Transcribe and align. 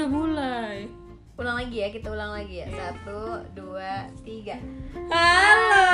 udah 0.00 0.08
mulai. 0.16 0.88
Ulang 1.36 1.60
lagi 1.60 1.76
ya 1.76 1.92
kita 1.92 2.08
ulang 2.08 2.32
lagi 2.32 2.64
ya. 2.64 2.66
Satu 2.72 3.44
dua 3.52 4.08
tiga. 4.24 4.56
Halo. 5.12 5.88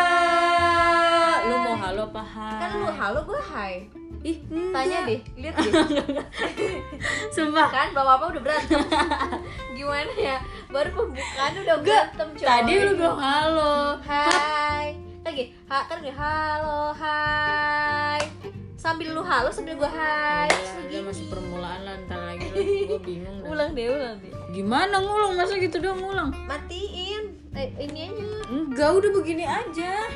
Lu 1.51 1.55
mau 1.59 1.75
halo 1.75 2.07
apa 2.15 2.23
hai? 2.23 2.61
Kan 2.63 2.71
lu 2.79 2.87
halo 2.87 3.19
gue 3.27 3.43
hai. 3.51 3.75
Ih 4.23 4.39
tanya 4.47 5.03
enggak. 5.03 5.11
deh 5.11 5.21
lihat 5.43 5.55
deh. 5.59 5.73
Sumpah. 7.35 7.67
Kan 7.67 7.91
bapak 7.91 8.15
bapak 8.15 8.27
udah 8.39 8.43
berantem. 8.47 8.79
Gimana 9.75 10.13
ya? 10.15 10.39
Baru 10.71 10.91
pembukaan 10.95 11.53
udah 11.67 11.77
berantem 11.83 12.29
coy. 12.31 12.47
Tadi 12.47 12.73
lu 12.79 12.93
bilang 12.95 13.19
halo. 13.19 13.99
Hai. 14.07 14.95
Lagi. 15.27 15.51
Ha, 15.67 15.83
kan 15.91 15.99
gue 15.99 16.15
halo 16.15 16.95
hai 16.95 18.23
sambil 18.87 19.19
lu 19.19 19.23
halo 19.27 19.51
sambil 19.51 19.75
gue 19.75 19.91
hai 19.91 20.47
Ya, 20.87 21.03
masih 21.03 21.27
permulaan 21.27 21.83
lah 21.83 21.99
ntar 22.07 22.23
lagi 22.23 22.47
gue 22.95 23.01
bingung 23.03 23.43
dah. 23.43 23.51
ulang 23.51 23.75
deh 23.75 23.91
ulang 23.91 24.15
deh. 24.23 24.31
Gimana 24.55 25.03
ngulang? 25.03 25.35
Masa 25.35 25.59
gitu 25.59 25.83
doang 25.83 25.99
ngulang? 25.99 26.31
Matiin. 26.47 27.35
Eh, 27.59 27.69
ini 27.83 28.07
aja. 28.07 28.25
Enggak 28.47 28.91
udah 28.95 29.11
begini 29.11 29.43
aja. 29.43 30.07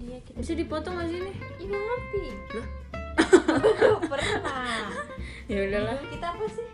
Dia 0.00 0.18
kita 0.24 0.40
bisa 0.40 0.56
dipotong 0.56 0.96
gak 0.96 1.12
sih 1.12 1.20
nih 1.20 1.34
ya 1.60 1.64
nggak 1.68 1.82
ngerti. 1.84 2.22
Lah? 2.56 2.68
pernah. 4.16 4.80
Ya 5.52 5.58
udahlah. 5.68 6.00
Kita 6.08 6.26
apa 6.32 6.44
sih? 6.48 6.68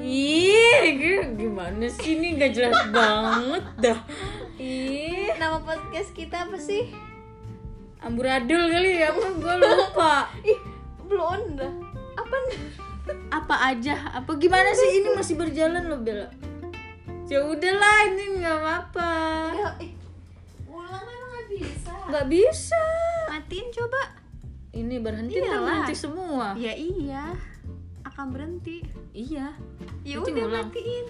Ih 0.00 0.84
gimana 1.36 1.86
sih 1.92 2.16
ini? 2.16 2.40
Gak 2.40 2.56
jelas 2.56 2.80
banget 2.88 3.64
dah. 3.84 4.00
Ih 4.56 5.36
nama 5.36 5.60
podcast 5.60 6.16
kita 6.16 6.48
apa 6.48 6.56
sih 6.56 7.05
amburadul 8.06 8.62
kali 8.70 9.02
ya 9.02 9.10
apa? 9.10 9.26
Gue 9.34 9.54
lupa. 9.58 10.14
Ih 10.54 10.60
belum 11.06 11.58
dah 11.58 11.72
apa 12.16 12.36
apa 13.30 13.56
aja? 13.74 13.94
Apa 14.14 14.34
gimana 14.38 14.70
sih? 14.74 15.02
Ini 15.02 15.14
masih 15.14 15.34
berjalan 15.38 15.86
loh 15.86 16.00
Bella 16.02 16.46
ya 17.26 17.42
udahlah 17.42 17.96
ini 18.06 18.24
nggak 18.38 18.56
apa-apa. 18.62 19.12
Ya 19.50 19.70
eh, 19.82 19.90
ulang 20.70 21.02
emang 21.02 21.30
nggak 21.34 21.46
bisa. 21.50 21.92
Nggak 22.06 22.26
bisa. 22.30 22.84
Matiin 23.34 23.66
coba. 23.74 24.02
Ini 24.76 24.96
berhenti 25.02 25.38
kan 25.42 25.48
Iyalah. 25.50 25.62
berhenti 25.66 25.94
semua. 25.98 26.46
Ya 26.54 26.74
iya 26.78 27.34
akan 28.06 28.26
berhenti. 28.30 28.86
Iya. 29.10 29.50
Ya 30.06 30.16
udah 30.22 30.46
matiin 30.46 31.06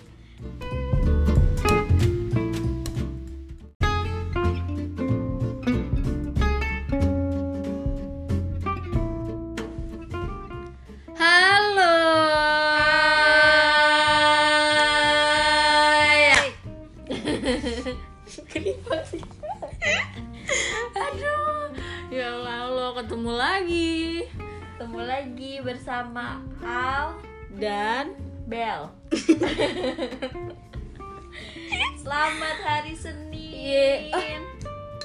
aduh 20.98 21.70
ya 22.10 22.34
Allah, 22.34 22.66
Allah 22.66 22.90
ketemu 22.98 23.32
lagi 23.38 24.26
ketemu 24.74 25.00
lagi 25.06 25.52
bersama 25.62 26.42
Al 26.58 27.14
dan 27.54 28.18
Bel 28.50 28.90
selamat 32.02 32.56
hari 32.66 32.98
Senin 32.98 33.54
Ye, 33.54 34.10
ah. 34.10 34.42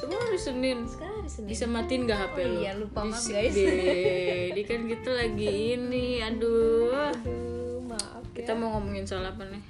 Kamu 0.01 0.18
hari 0.18 0.41
Senin 0.41 0.90
sekarang 0.90 1.22
hari 1.22 1.30
Senin 1.30 1.46
bisa 1.46 1.69
matiin 1.69 2.09
gak 2.09 2.25
HP 2.25 2.38
Oh 2.41 2.50
lu? 2.50 2.57
iya, 2.66 2.74
lupa, 2.74 3.06
maaf, 3.06 3.22
guys. 3.22 3.53
Ini 3.53 4.62
kan 4.66 4.90
kita 4.90 5.13
lagi 5.13 5.78
ini, 5.78 6.22
aduh. 6.25 7.09
Aduh, 7.09 7.85
maaf 7.85 8.22
Kita 8.34 8.57
mau 8.57 8.74
ngomongin 8.78 9.06
soal 9.06 9.30
apa 9.30 9.46
nih? 9.50 9.62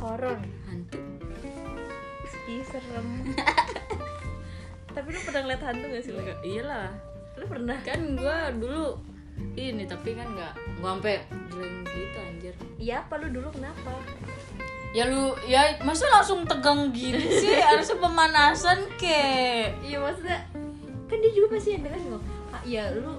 horor 0.00 0.38
serem 2.70 3.08
tapi 4.94 5.06
lu 5.14 5.20
pernah 5.22 5.40
ngeliat 5.46 5.62
hantu 5.62 5.86
gak 5.86 6.02
sih 6.02 6.10
lu? 6.14 6.20
Iyalah. 6.42 6.90
lu 7.38 7.44
pernah 7.46 7.78
Kan 7.86 8.18
gua 8.18 8.50
dulu 8.50 8.98
ini 9.56 9.86
tapi 9.88 10.12
kan 10.18 10.28
nggak 10.34 10.52
gua 10.82 10.98
sampai 10.98 11.24
bilang 11.48 11.80
gitu 11.86 12.18
anjir. 12.20 12.54
iya 12.76 13.00
apa 13.00 13.14
lu 13.22 13.28
dulu 13.32 13.48
kenapa 13.54 13.94
Ya 14.90 15.06
lu 15.06 15.38
ya 15.46 15.78
masa 15.86 16.10
langsung 16.10 16.42
tegang 16.50 16.90
gini 16.90 17.22
sih? 17.22 17.54
Harusnya 17.70 17.94
pemanasan 18.02 18.90
ke. 18.98 19.22
iya 19.86 20.02
maksudnya 20.02 20.42
kan 21.06 21.16
dia 21.22 21.30
juga 21.30 21.46
pasti 21.54 21.78
yang 21.78 21.82
dengar 21.86 22.00
ah, 22.50 22.62
iya 22.66 22.82
lu 22.98 23.14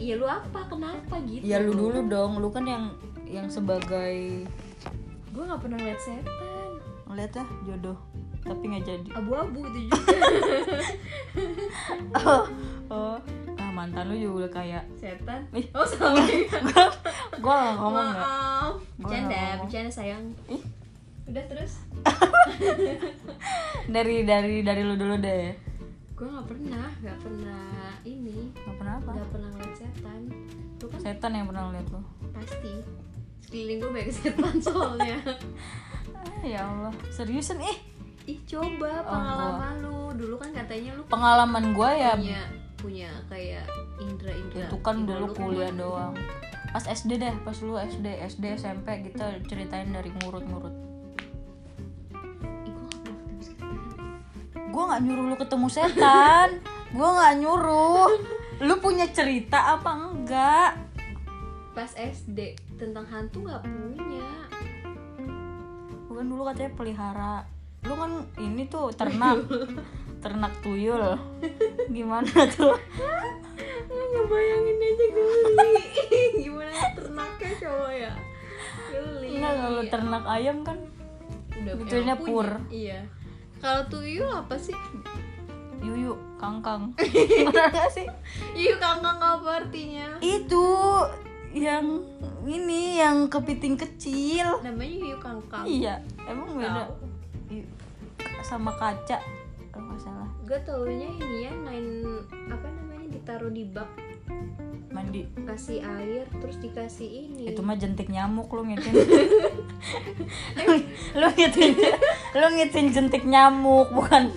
iya 0.00 0.16
lu 0.16 0.24
apa 0.24 0.64
kenapa 0.68 1.20
gitu 1.28 1.44
Ya 1.44 1.60
lu 1.60 1.76
dulu 1.76 2.08
dong, 2.08 2.40
lu 2.40 2.48
kan 2.48 2.64
yang 2.64 2.84
yang 3.28 3.46
sebagai 3.52 4.48
gue 5.30 5.42
nggak 5.46 5.60
pernah 5.62 5.78
ngeliat 5.78 6.00
setan 6.02 6.70
ngeliat 7.06 7.32
ya 7.36 7.44
jodoh 7.68 7.98
tapi 8.40 8.62
nggak 8.72 8.84
jadi. 8.88 9.08
Abu-abu 9.16 9.58
itu 9.68 9.80
juga. 9.88 10.14
Oh, 12.10 12.44
oh. 12.90 13.16
ah 13.54 13.70
mantan 13.70 14.10
lu 14.10 14.18
juga 14.18 14.34
udah 14.44 14.50
kayak 14.50 14.84
setan. 14.98 15.46
Ih. 15.54 15.66
oh 15.78 15.86
salah 15.86 16.26
gue 17.44 17.54
gak 17.54 17.74
ngomong 17.78 18.02
nggak 18.10 18.18
maaf. 18.18 18.74
Gua 18.98 19.06
bercanda 19.06 19.30
nggak 19.30 19.46
ngomong. 19.46 19.62
bercanda 19.70 19.90
sayang. 19.94 20.24
Ih. 20.50 20.62
udah 21.30 21.44
terus? 21.46 21.72
Dari 23.94 24.26
dari 24.26 24.66
dari 24.66 24.82
lu 24.82 24.98
dulu 24.98 25.14
deh. 25.22 25.54
Gue 26.18 26.26
nggak 26.26 26.46
pernah 26.50 26.86
nggak 26.98 27.18
pernah 27.22 27.94
ini. 28.02 28.50
Nggak 28.50 28.76
pernah 28.76 28.94
apa? 28.98 29.10
Nggak 29.14 29.30
pernah 29.30 29.48
ngeliat 29.54 29.74
setan. 29.78 30.20
Lu 30.82 30.86
kan 30.90 30.98
setan 30.98 31.30
yang 31.38 31.46
pernah 31.46 31.62
lihat 31.70 31.86
lu? 31.94 32.02
Pasti. 32.34 32.74
Sekeliling 33.46 33.78
gue 33.78 33.90
banyak 33.94 34.10
setan 34.10 34.54
soalnya. 34.58 35.18
Ah, 36.18 36.42
ya 36.42 36.66
Allah. 36.66 36.94
Seriusan? 37.14 37.62
Ih 37.62 37.99
ih 38.28 38.40
coba 38.44 38.92
Oh, 39.04 39.16
pengalaman 39.16 39.74
lu. 39.80 39.98
Dulu 40.16 40.34
kan 40.36 40.50
katanya 40.52 40.90
lu 40.98 41.02
pengalaman 41.08 41.64
gue 41.72 41.90
ya 41.96 42.12
punya 42.16 42.42
punya 42.80 43.10
kayak 43.28 43.64
indra 44.00 44.32
indra 44.32 44.64
itu 44.64 44.76
kan 44.80 45.04
dulu 45.04 45.32
kuliah 45.36 45.72
doang. 45.72 46.16
Pas 46.72 46.84
SD 46.84 47.20
deh 47.20 47.34
pas 47.44 47.56
lu 47.60 47.76
SD 47.76 48.06
SD 48.24 48.44
SMP 48.56 48.88
kita 49.12 49.40
ceritain 49.48 49.88
dari 49.92 50.12
ngurut-ngurut. 50.20 50.74
Gue 54.70 54.82
nggak 54.86 55.02
nyuruh 55.02 55.24
lu 55.34 55.36
ketemu 55.36 55.66
setan. 55.68 56.48
Gue 56.96 57.06
nggak 57.06 57.34
nyuruh. 57.42 58.10
Lu 58.60 58.74
punya 58.82 59.06
cerita 59.10 59.78
apa 59.78 59.90
enggak? 59.94 60.70
Pas 61.74 61.90
SD 61.94 62.54
tentang 62.78 63.06
hantu 63.10 63.46
nggak 63.46 63.62
punya. 63.66 64.30
Bukan 66.06 66.24
dulu 66.26 66.42
katanya 66.50 66.70
pelihara 66.74 67.34
lu 67.84 67.94
kan 67.96 68.12
ini 68.38 68.68
tuh 68.68 68.92
ternak. 68.92 69.40
Ternak 70.24 70.52
tuyul. 70.60 71.16
Gimana 71.96 72.28
tuh? 72.52 72.76
Ngebayangin 73.88 74.76
aja 74.76 75.06
geli. 75.16 75.84
Gimana 76.44 76.72
ternaknya 76.92 77.50
coba 77.56 77.88
ya? 77.88 78.12
Geli. 78.92 79.28
Enggak 79.40 79.54
kalau 79.56 79.82
ternak 79.88 80.24
ayam 80.28 80.56
kan 80.60 80.78
udah 81.56 81.74
Betulnya 81.80 82.14
pur. 82.20 82.44
punya. 82.44 82.68
iya. 82.68 83.00
Kalau 83.64 83.82
tuyul 83.88 84.28
apa 84.28 84.60
sih? 84.60 84.76
Yuyu 85.80 86.12
kangkang. 86.36 86.92
Benar 87.00 87.72
gak 87.72 87.88
sih? 87.92 88.04
Iya 88.52 88.76
kangkang 88.76 89.16
apa 89.16 89.64
artinya? 89.64 90.20
Itu 90.20 90.68
yang 91.56 92.04
ini 92.44 93.00
yang 93.00 93.32
kepiting 93.32 93.80
kecil. 93.80 94.60
Namanya 94.60 94.96
hiu 95.00 95.16
kangkang. 95.16 95.64
Iya 95.64 96.04
emang 96.28 96.60
beda. 96.60 96.92
Sama 98.42 98.72
kaca 98.72 99.18
kalau 99.70 99.84
nggak 99.86 100.00
salah. 100.00 100.28
Gue 100.42 100.58
taunya 100.62 101.06
ini 101.06 101.46
ya 101.46 101.52
main 101.54 101.86
apa 102.48 102.66
namanya 102.66 103.06
ditaruh 103.10 103.48
di 103.48 103.64
bak. 103.64 103.86
Mandi. 104.90 105.22
Kasih 105.46 105.78
air 105.80 106.26
terus 106.34 106.58
dikasih 106.58 107.06
ini. 107.30 107.54
Itu 107.54 107.62
mah 107.62 107.78
jentik 107.78 108.10
nyamuk 108.10 108.50
lu 108.50 108.66
ngitin. 108.66 108.90
Lu 111.10 111.26
ngitin 111.28 111.74
lu 112.30 112.46
ngitin 112.54 112.86
jentik 112.90 113.26
nyamuk 113.26 113.90
bukan 113.90 114.30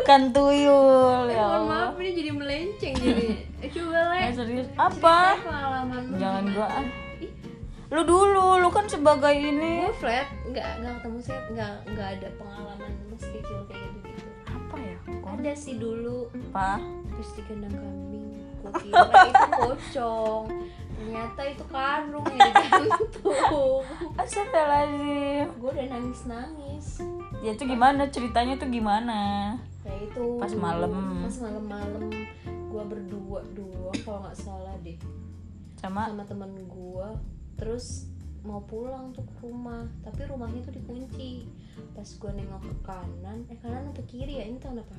bukan 0.00 0.22
tuyul 0.32 1.28
Eh, 1.28 1.36
ya 1.36 1.44
Allah. 1.44 1.92
maaf 1.92 2.00
ini 2.00 2.10
jadi 2.12 2.30
melenceng 2.32 2.94
jadi. 2.96 3.28
Eh, 3.60 3.68
coba 3.68 3.98
le. 4.08 4.16
Eh, 4.20 4.32
serius? 4.32 4.68
Apa? 4.76 5.36
jangan 6.16 6.44
gua 6.52 6.68
ah. 6.70 6.86
Lu 7.86 8.02
dulu 8.02 8.56
lu 8.58 8.68
kan 8.68 8.88
sebagai 8.88 9.32
ini. 9.32 9.84
Gue 9.84 9.92
flat 9.96 10.28
nggak 10.48 10.68
nggak 10.80 10.92
ketemu 10.96 11.18
saya 11.20 11.40
nggak 11.52 11.72
nggak 11.92 12.08
ada 12.16 12.28
pengalaman 12.36 12.90
masih 13.16 13.30
kecil 13.40 13.58
kayak 13.64 13.88
gitu. 13.96 14.28
Apa 14.44 14.76
ya? 14.76 14.96
Kok 15.24 15.32
ada 15.40 15.52
sih 15.56 15.74
dulu. 15.80 16.28
Apa? 16.52 16.84
Terus 17.16 17.30
di 17.32 17.42
kandang 17.48 17.72
kambing 17.72 18.26
gue 18.66 18.72
kira 18.82 19.20
itu 19.30 19.44
pocong. 19.56 20.44
Ternyata 20.96 21.40
itu 21.44 21.64
karung 21.68 22.26
yang 22.34 22.52
digantung 22.52 23.84
Astagfirullahaladzim. 24.20 25.46
Gue 25.56 25.70
udah 25.72 25.86
nangis 25.92 26.20
nangis 26.28 26.86
ya 27.44 27.54
itu 27.54 27.64
gimana? 27.68 28.10
Ceritanya 28.10 28.54
tuh 28.58 28.68
gimana? 28.68 29.18
Kayak 29.86 30.10
itu. 30.10 30.26
Pas 30.42 30.52
malam. 30.58 30.90
pas 31.22 31.36
malam-malam 31.40 32.04
gue 32.46 32.82
berdua 32.84 33.40
dua 33.56 33.90
kalau 34.04 34.26
nggak 34.26 34.36
salah 34.36 34.74
deh. 34.82 34.98
Sama? 35.78 36.10
Sama 36.10 36.24
temen 36.26 36.52
gue 36.66 37.08
terus 37.56 38.10
mau 38.46 38.62
pulang 38.62 39.10
tuh 39.10 39.26
ke 39.26 39.34
rumah. 39.42 39.84
Tapi 40.06 40.24
rumahnya 40.30 40.62
tuh 40.62 40.74
dikunci. 40.78 41.50
Pas 41.92 42.06
gue 42.06 42.30
nengok 42.32 42.62
ke 42.62 42.74
kanan 42.86 43.38
eh 43.50 43.58
kanan 43.58 43.90
atau 43.90 44.04
kiri 44.06 44.40
ya? 44.40 44.44
Ini 44.46 44.58
tahun 44.62 44.80
apa 44.80 44.94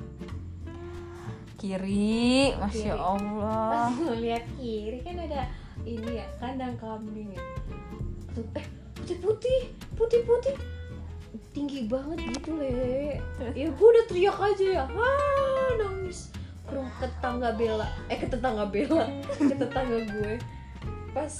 kiri 1.58 2.54
masya 2.54 2.94
Kiri. 2.94 3.02
allah. 3.02 3.90
Pas 3.90 3.90
ngeliat 3.98 4.44
kiri 4.54 4.98
kan 5.02 5.18
ada 5.18 5.50
ini 5.82 6.22
ya 6.22 6.26
kandang 6.38 6.78
kambing 6.78 7.34
ya. 7.34 7.42
Tuh 8.32 8.46
eh 8.54 8.66
putih 8.94 9.18
putih 9.18 9.60
putih 9.98 10.20
putih. 10.22 10.54
Tinggi 11.50 11.90
banget 11.90 12.22
gitu 12.38 12.54
le. 12.54 13.18
Ya 13.58 13.66
gue 13.74 13.88
udah 13.90 14.04
teriak 14.06 14.38
aja 14.38 14.66
ya. 14.70 14.84
Ah 14.86 15.70
nangis. 15.82 16.30
Ke 16.62 16.78
tetangga 17.02 17.50
Bella. 17.58 17.88
Eh 18.06 18.16
ke 18.22 18.26
tetangga 18.30 18.64
Bella. 18.70 19.10
Ke 19.50 19.54
tetangga 19.58 19.98
gue. 20.06 20.34
Pas 21.10 21.34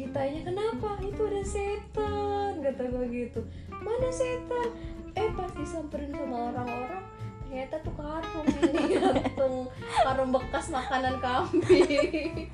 ditanya 0.00 0.40
kenapa? 0.42 0.96
Itu 1.04 1.28
ada 1.28 1.42
setan 1.44 2.52
kata 2.64 2.82
gue 2.88 3.06
gitu. 3.12 3.40
Mana 3.70 4.08
setan? 4.08 4.68
Eh 5.12 5.28
pas 5.36 5.50
disamperin 5.52 6.14
sama 6.14 6.54
orang-orang 6.54 7.04
ternyata 7.50 7.82
tuh 7.82 7.94
karung 7.98 8.46
yang 8.46 8.74
digantung 8.78 9.56
karung 10.06 10.30
bekas 10.30 10.70
makanan 10.70 11.18
kambing. 11.18 12.46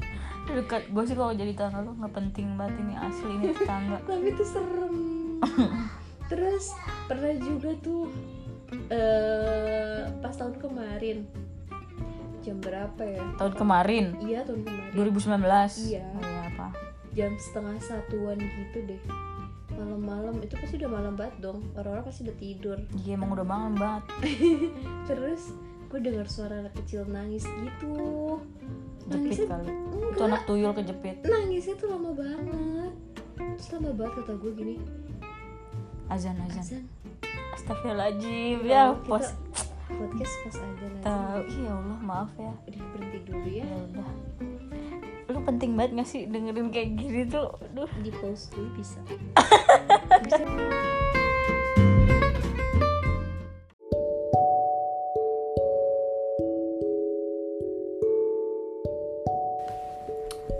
Dekat 0.48 0.88
gue 0.88 1.04
sih 1.04 1.12
kalau 1.12 1.36
jadi 1.36 1.52
tetangga 1.52 1.84
lu 1.84 1.92
nggak 2.00 2.14
penting 2.16 2.56
banget 2.56 2.80
ini 2.80 2.94
asli 2.96 3.30
ini 3.30 3.44
tetangga. 3.52 4.00
Tapi 4.08 4.26
itu 4.32 4.44
serem. 4.44 4.96
Terus 6.32 6.72
pernah 7.06 7.34
juga 7.36 7.70
tuh 7.84 8.08
eh 8.88 10.00
pas 10.18 10.32
tahun 10.32 10.56
kemarin. 10.58 11.28
Jam 12.40 12.56
berapa 12.62 13.02
ya? 13.02 13.20
Tahun 13.36 13.54
kemarin? 13.58 14.04
Iya 14.22 14.46
tahun 14.46 14.62
kemarin. 14.64 14.90
2019 14.96 15.92
Iya. 15.92 16.04
oh, 16.08 16.22
apa 16.24 16.35
jam 17.16 17.32
setengah 17.40 17.80
satuan 17.80 18.36
gitu 18.36 18.84
deh. 18.84 19.00
Malam-malam 19.72 20.36
itu 20.44 20.54
pasti 20.60 20.76
udah 20.76 20.90
malam 20.92 21.16
banget 21.16 21.36
dong. 21.40 21.64
Orang-orang 21.72 22.04
pasti 22.04 22.28
udah 22.28 22.36
tidur. 22.36 22.78
Iya 23.02 23.16
emang 23.16 23.32
udah 23.32 23.46
malam 23.48 23.72
banget. 23.72 24.04
Terus 25.08 25.56
gue 25.88 26.00
dengar 26.04 26.28
suara 26.28 26.60
anak 26.60 26.76
kecil 26.84 27.08
nangis 27.08 27.48
gitu. 27.48 28.36
Jepit 29.06 29.16
nangisnya 29.16 29.46
kali. 29.48 29.70
itu 29.72 29.96
enggak 30.12 30.26
anak 30.28 30.42
tuyul 30.44 30.72
kejepit. 30.76 31.16
Nangisnya 31.24 31.74
tuh 31.80 31.88
lama 31.88 32.10
banget. 32.12 32.92
Terus 33.36 33.68
lama 33.72 33.90
banget 33.96 34.12
kata 34.20 34.32
gue 34.36 34.52
gini. 34.52 34.76
Azan 36.12 36.36
azan. 36.44 36.60
Azan. 36.60 36.84
Astagfirullahaladzim. 37.56 38.58
Oh, 38.60 38.68
ya 38.68 38.82
pos. 39.08 39.32
podcast 39.86 40.34
pas 40.42 40.56
azan 40.58 40.92
aja 40.98 40.98
tahu 41.06 41.40
iya 41.46 41.70
Allah 41.70 41.98
maaf 42.02 42.30
ya. 42.34 42.52
Udah 42.66 42.82
berhenti 42.92 43.18
dulu 43.22 43.46
ya. 43.46 43.64
Ya 43.64 43.76
udah 43.86 44.10
penting 45.46 45.78
banget 45.78 46.02
gak 46.02 46.08
sih 46.10 46.26
dengerin 46.26 46.74
kayak 46.74 46.98
gini 46.98 47.22
tuh? 47.30 47.54
Duh. 47.70 47.86
di 48.02 48.10
pause 48.10 48.50
dulu 48.50 48.66
bisa. 48.74 48.98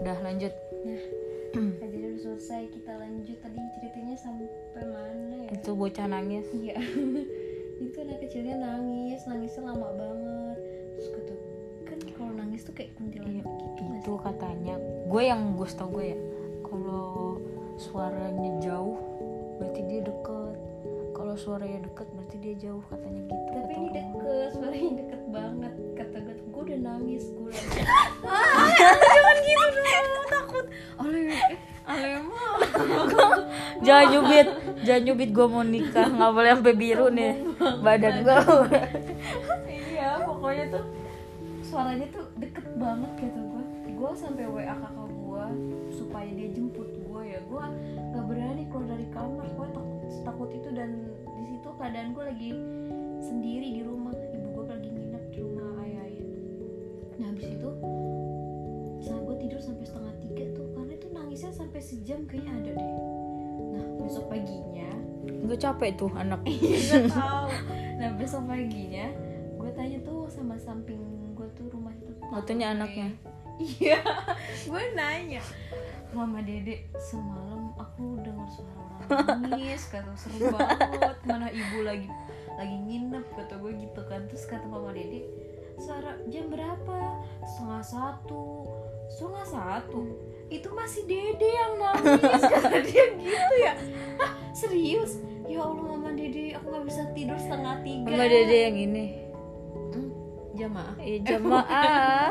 Udah 0.07 0.19
lanjut. 0.23 0.55
Nah 0.87 1.03
udah 1.83 2.15
selesai 2.23 2.71
kita 2.71 2.93
lanjut. 2.95 3.37
Tadi 3.43 3.59
ceritanya 3.75 4.15
sampai 4.15 4.47
mana 4.87 5.51
ya? 5.51 5.59
Itu 5.59 5.75
bocah 5.75 6.07
nangis. 6.07 6.47
Iya. 6.55 6.79
Itu 7.83 7.97
anak 8.07 8.23
kecilnya 8.23 8.55
nangis 8.57 8.76
tuh 12.67 12.75
kayak 12.75 12.91
kuntilanak 12.99 13.47
gitu 13.47 13.81
nggak 13.87 14.01
itu 14.03 14.13
sih? 14.13 14.23
katanya. 14.27 14.75
Gue 15.07 15.23
yang 15.23 15.41
gue 15.55 15.69
tau 15.71 15.89
gue 15.95 16.05
ya 16.11 16.19
kalau 16.67 17.39
suaranya 17.79 18.51
jauh 18.59 18.99
berarti 19.63 19.81
dia 19.87 20.01
deket. 20.03 20.57
Kalau 21.15 21.35
suaranya 21.39 21.87
deket 21.87 22.07
berarti 22.13 22.37
dia 22.43 22.55
jauh 22.61 22.83
katanya 22.93 23.23
gitu 23.25 23.51
tapi 23.57 23.73
ini 23.73 23.89
deket 23.95 24.51
suaranya 24.53 24.93
deket 25.01 25.23
banget 25.33 25.75
kata 25.97 26.17
gue 26.21 26.35
gue 26.45 26.63
udah 26.67 26.81
nangis 26.83 27.25
gue 27.33 27.49
udah 27.49 27.65
jangan 29.17 29.37
gitu 29.41 29.67
dong 29.81 30.27
takut. 30.35 30.65
Oleh 31.01 31.21
mah 31.25 31.67
jangan 33.87 34.07
nyubit 34.11 34.49
jangan 34.83 35.03
nyubit 35.07 35.31
gue 35.31 35.47
mau 35.47 35.65
nikah 35.65 36.09
nggak 36.11 36.33
boleh 36.35 36.51
sampai 36.59 36.75
biru 36.75 37.07
nih 37.13 37.33
badan 37.81 38.15
gue 38.27 38.37
iya 38.37 39.16
suaranya 41.77 42.09
tuh 42.09 42.25
deket 42.41 42.65
banget 42.81 43.13
gitu. 43.21 43.41
Gue 43.53 43.65
gue 43.85 44.11
sampai 44.17 44.49
wa 44.49 44.65
kakak 44.65 45.13
gue 45.13 45.45
supaya 45.93 46.29
dia 46.33 46.49
jemput 46.57 46.89
gue 46.89 47.23
ya. 47.29 47.41
Gue 47.45 47.65
nggak 48.17 48.25
berani 48.25 48.65
keluar 48.73 48.97
dari 48.97 49.07
kamar. 49.13 49.45
Gue 49.53 49.69
takut 49.77 50.01
takut 50.25 50.49
itu 50.57 50.69
dan 50.73 51.13
di 51.21 51.45
situ 51.53 51.69
keadaan 51.77 52.17
gue 52.17 52.25
lagi 52.25 52.51
sendiri 53.21 53.69
di 53.77 53.83
rumah. 53.85 54.17
Ibu 54.17 54.49
gue 54.57 54.65
lagi 54.73 54.89
nginep 54.89 55.25
di 55.29 55.39
rumah 55.45 55.69
ayah 55.85 56.01
ayah 56.09 56.25
nah 57.17 57.33
habis 57.33 57.49
itu 57.49 57.71
saat 59.01 59.21
gue 59.25 59.37
tidur 59.41 59.61
sampai 59.61 59.85
setengah 59.89 60.15
tiga 60.21 60.45
tuh 60.53 60.69
karena 60.77 60.93
itu 60.97 61.09
nangisnya 61.13 61.53
sampai 61.53 61.81
sejam 61.81 62.21
kayaknya 62.25 62.53
ada 62.57 62.71
deh. 62.77 62.93
Nah 63.77 63.85
besok 64.01 64.25
paginya 64.33 64.89
gue 65.29 65.57
capek 65.61 65.91
tuh 66.01 66.09
anak. 66.17 66.41
Gak 66.89 67.13
tahu. 67.13 67.53
Nah 68.01 68.11
besok 68.17 68.49
paginya 68.49 69.13
gue 69.57 69.71
tanya 69.73 69.99
tuh 70.05 70.29
sama 70.29 70.55
samping 70.61 71.01
gue 71.33 71.49
tuh 71.57 71.67
rumah 71.73 71.93
itu. 71.97 72.13
Fotonya 72.29 72.77
anaknya. 72.77 73.09
Iya, 73.57 74.05
gue 74.69 74.83
nanya. 74.93 75.41
Mama 76.13 76.45
Dede 76.45 76.93
semalam 77.01 77.73
aku 77.81 78.21
dengar 78.21 78.45
suara 78.53 78.85
orang 79.09 79.49
nangis 79.49 79.89
kata 79.89 80.13
seru 80.13 80.53
banget. 80.53 81.17
Mana 81.25 81.49
ibu 81.49 81.81
lagi 81.81 82.05
lagi 82.61 82.77
nginep 82.85 83.25
kata 83.33 83.57
gue 83.57 83.73
gitu 83.81 84.01
kan. 84.13 84.29
Terus 84.29 84.45
kata 84.45 84.69
mama 84.69 84.93
Dede 84.93 85.25
suara 85.81 86.21
jam 86.29 86.53
berapa? 86.53 87.25
Setengah 87.49 87.81
satu. 87.81 88.69
Setengah 89.09 89.47
satu? 89.49 90.05
Itu 90.53 90.69
masih 90.77 91.09
Dede 91.09 91.49
yang 91.49 91.81
nangis 91.81 92.45
kata 92.61 92.77
dia 92.85 93.05
gitu 93.17 93.55
ya. 93.65 93.73
Hah, 94.21 94.37
serius? 94.53 95.17
Ya 95.49 95.65
Allah 95.65 95.97
mama 95.97 96.13
Dede 96.13 96.53
aku 96.53 96.77
nggak 96.77 96.85
bisa 96.93 97.09
tidur 97.17 97.41
setengah 97.41 97.81
tiga. 97.81 98.13
Sama 98.13 98.29
dede 98.29 98.59
yang 98.69 98.77
ini 98.77 99.26
jamaah 100.67 100.95
eh, 100.99 101.19
jamaah 101.23 102.31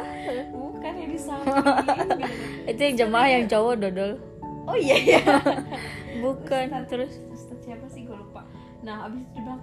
bukan 0.51 0.93
yang 0.99 1.11
di 1.15 1.19
samping 1.19 1.55
gitu. 1.55 2.69
itu 2.71 2.81
yang 2.83 2.95
jamaah 3.07 3.27
yang 3.31 3.43
cowok 3.47 3.73
dodol. 3.79 4.11
Oh 4.65 4.77
iya 4.77 4.97
iya. 4.97 5.21
Bukan 6.19 6.65
Ustadz- 6.73 6.89
terus. 6.89 7.13
Ustadz 7.31 7.63
siapa 7.63 7.85
sih? 7.87 8.03
Gue 8.03 8.17
lupa. 8.17 8.43
Nah 8.81 9.07
abis 9.07 9.23
itu 9.23 9.29
dia 9.37 9.41
bilang 9.45 9.61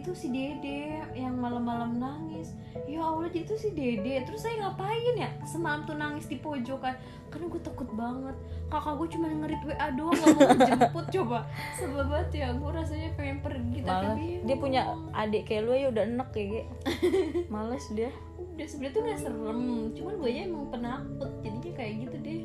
itu 0.00 0.10
si 0.12 0.30
Dede 0.30 1.02
yang 1.14 1.38
malam-malam 1.38 1.98
nangis. 2.02 2.54
Ya 2.90 3.04
Allah 3.04 3.30
jadi 3.30 3.46
itu 3.46 3.54
si 3.54 3.70
Dede. 3.70 4.26
Terus 4.26 4.42
saya 4.42 4.58
ngapain 4.66 5.14
ya? 5.14 5.30
Semalam 5.46 5.86
tuh 5.86 5.94
nangis 5.94 6.26
di 6.26 6.40
pojokan 6.40 6.98
karena 7.30 7.46
gue 7.50 7.62
takut 7.62 7.88
banget. 7.94 8.36
Kakak 8.70 8.94
gue 8.98 9.08
cuma 9.14 9.26
ngerit 9.30 9.62
WA 9.62 9.88
doang 9.94 10.18
gak 10.18 10.34
mau 10.34 10.58
jemput 10.66 11.06
coba. 11.14 11.38
Sebel 11.78 12.04
banget 12.10 12.30
ya 12.34 12.48
gue 12.54 12.70
rasanya 12.70 13.08
pengen 13.14 13.38
pergi 13.44 13.78
tapi 13.86 14.06
bingung. 14.18 14.46
dia 14.46 14.56
punya 14.58 14.80
adik 15.14 15.42
kayak 15.46 15.62
lu 15.62 15.72
ya 15.78 15.88
udah 15.94 16.04
enak 16.04 16.28
kayak 16.34 16.46
gitu 16.50 16.72
males 17.54 17.86
dia. 17.94 18.10
Udah 18.38 18.66
sebenarnya 18.66 18.94
tuh 18.94 19.02
gak 19.06 19.18
serem. 19.22 19.60
Cuman 19.94 20.14
gue 20.18 20.30
emang 20.34 20.66
penakut. 20.74 21.30
Jadinya 21.46 21.72
kayak 21.78 21.92
gitu 22.08 22.16
deh. 22.18 22.42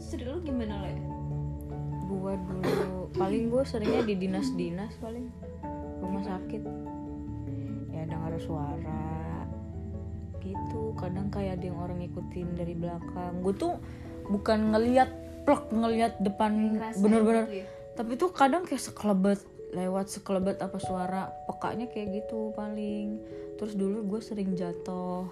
Terus 0.00 0.08
dari 0.16 0.24
lu 0.26 0.38
gimana 0.40 0.74
le? 0.82 0.92
Gua 2.08 2.32
dulu. 2.36 3.08
Paling 3.16 3.44
gua 3.48 3.62
seringnya 3.64 4.04
di 4.04 4.14
dinas-dinas 4.20 4.92
paling 5.00 5.51
rumah 6.02 6.22
sakit. 6.26 6.62
Ya 7.94 8.02
dengar 8.10 8.34
suara. 8.42 9.46
Gitu 10.42 10.82
kadang 10.98 11.30
kayak 11.30 11.62
ada 11.62 11.64
yang 11.70 11.78
orang 11.78 12.02
ngikutin 12.02 12.48
dari 12.58 12.74
belakang. 12.74 13.40
Gue 13.40 13.54
tuh 13.54 13.78
bukan 14.26 14.74
ngeliat 14.74 15.10
plek 15.46 15.70
ngeliat 15.70 16.18
depan 16.22 16.78
bener-bener. 16.98 17.46
gitu 17.50 17.66
ya? 17.66 17.66
tapi 17.92 18.16
tuh 18.16 18.32
kadang 18.32 18.64
kayak 18.64 18.80
sekelebet 18.80 19.40
lewat 19.72 20.08
sekelebet 20.08 20.60
apa 20.60 20.76
suara 20.80 21.32
pekanya 21.48 21.88
kayak 21.88 22.24
gitu 22.24 22.52
paling. 22.52 23.20
Terus 23.56 23.72
dulu 23.76 24.04
gue 24.16 24.20
sering 24.20 24.52
jatuh. 24.52 25.24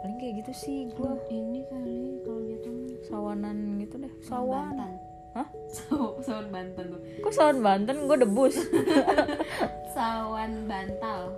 Paling 0.00 0.16
kayak 0.20 0.34
gitu 0.44 0.52
sih 0.56 0.78
gue 0.92 1.12
ini 1.32 1.64
kali 1.68 2.20
kalau 2.24 2.40
jatuh 2.44 2.74
sawanan 3.04 3.80
gitu 3.80 4.00
deh 4.00 4.12
sawan. 4.24 4.76
Bantan 4.76 5.05
Hah? 5.36 5.48
Saw- 5.68 6.16
sawan 6.18 6.48
Banten 6.48 6.84
tuh. 6.88 7.00
Kok 7.20 7.28
sawan 7.30 7.58
Banten? 7.60 7.96
Gue 8.02 8.16
debus. 8.16 8.56
Sawan 9.96 10.64
bantal. 10.64 11.32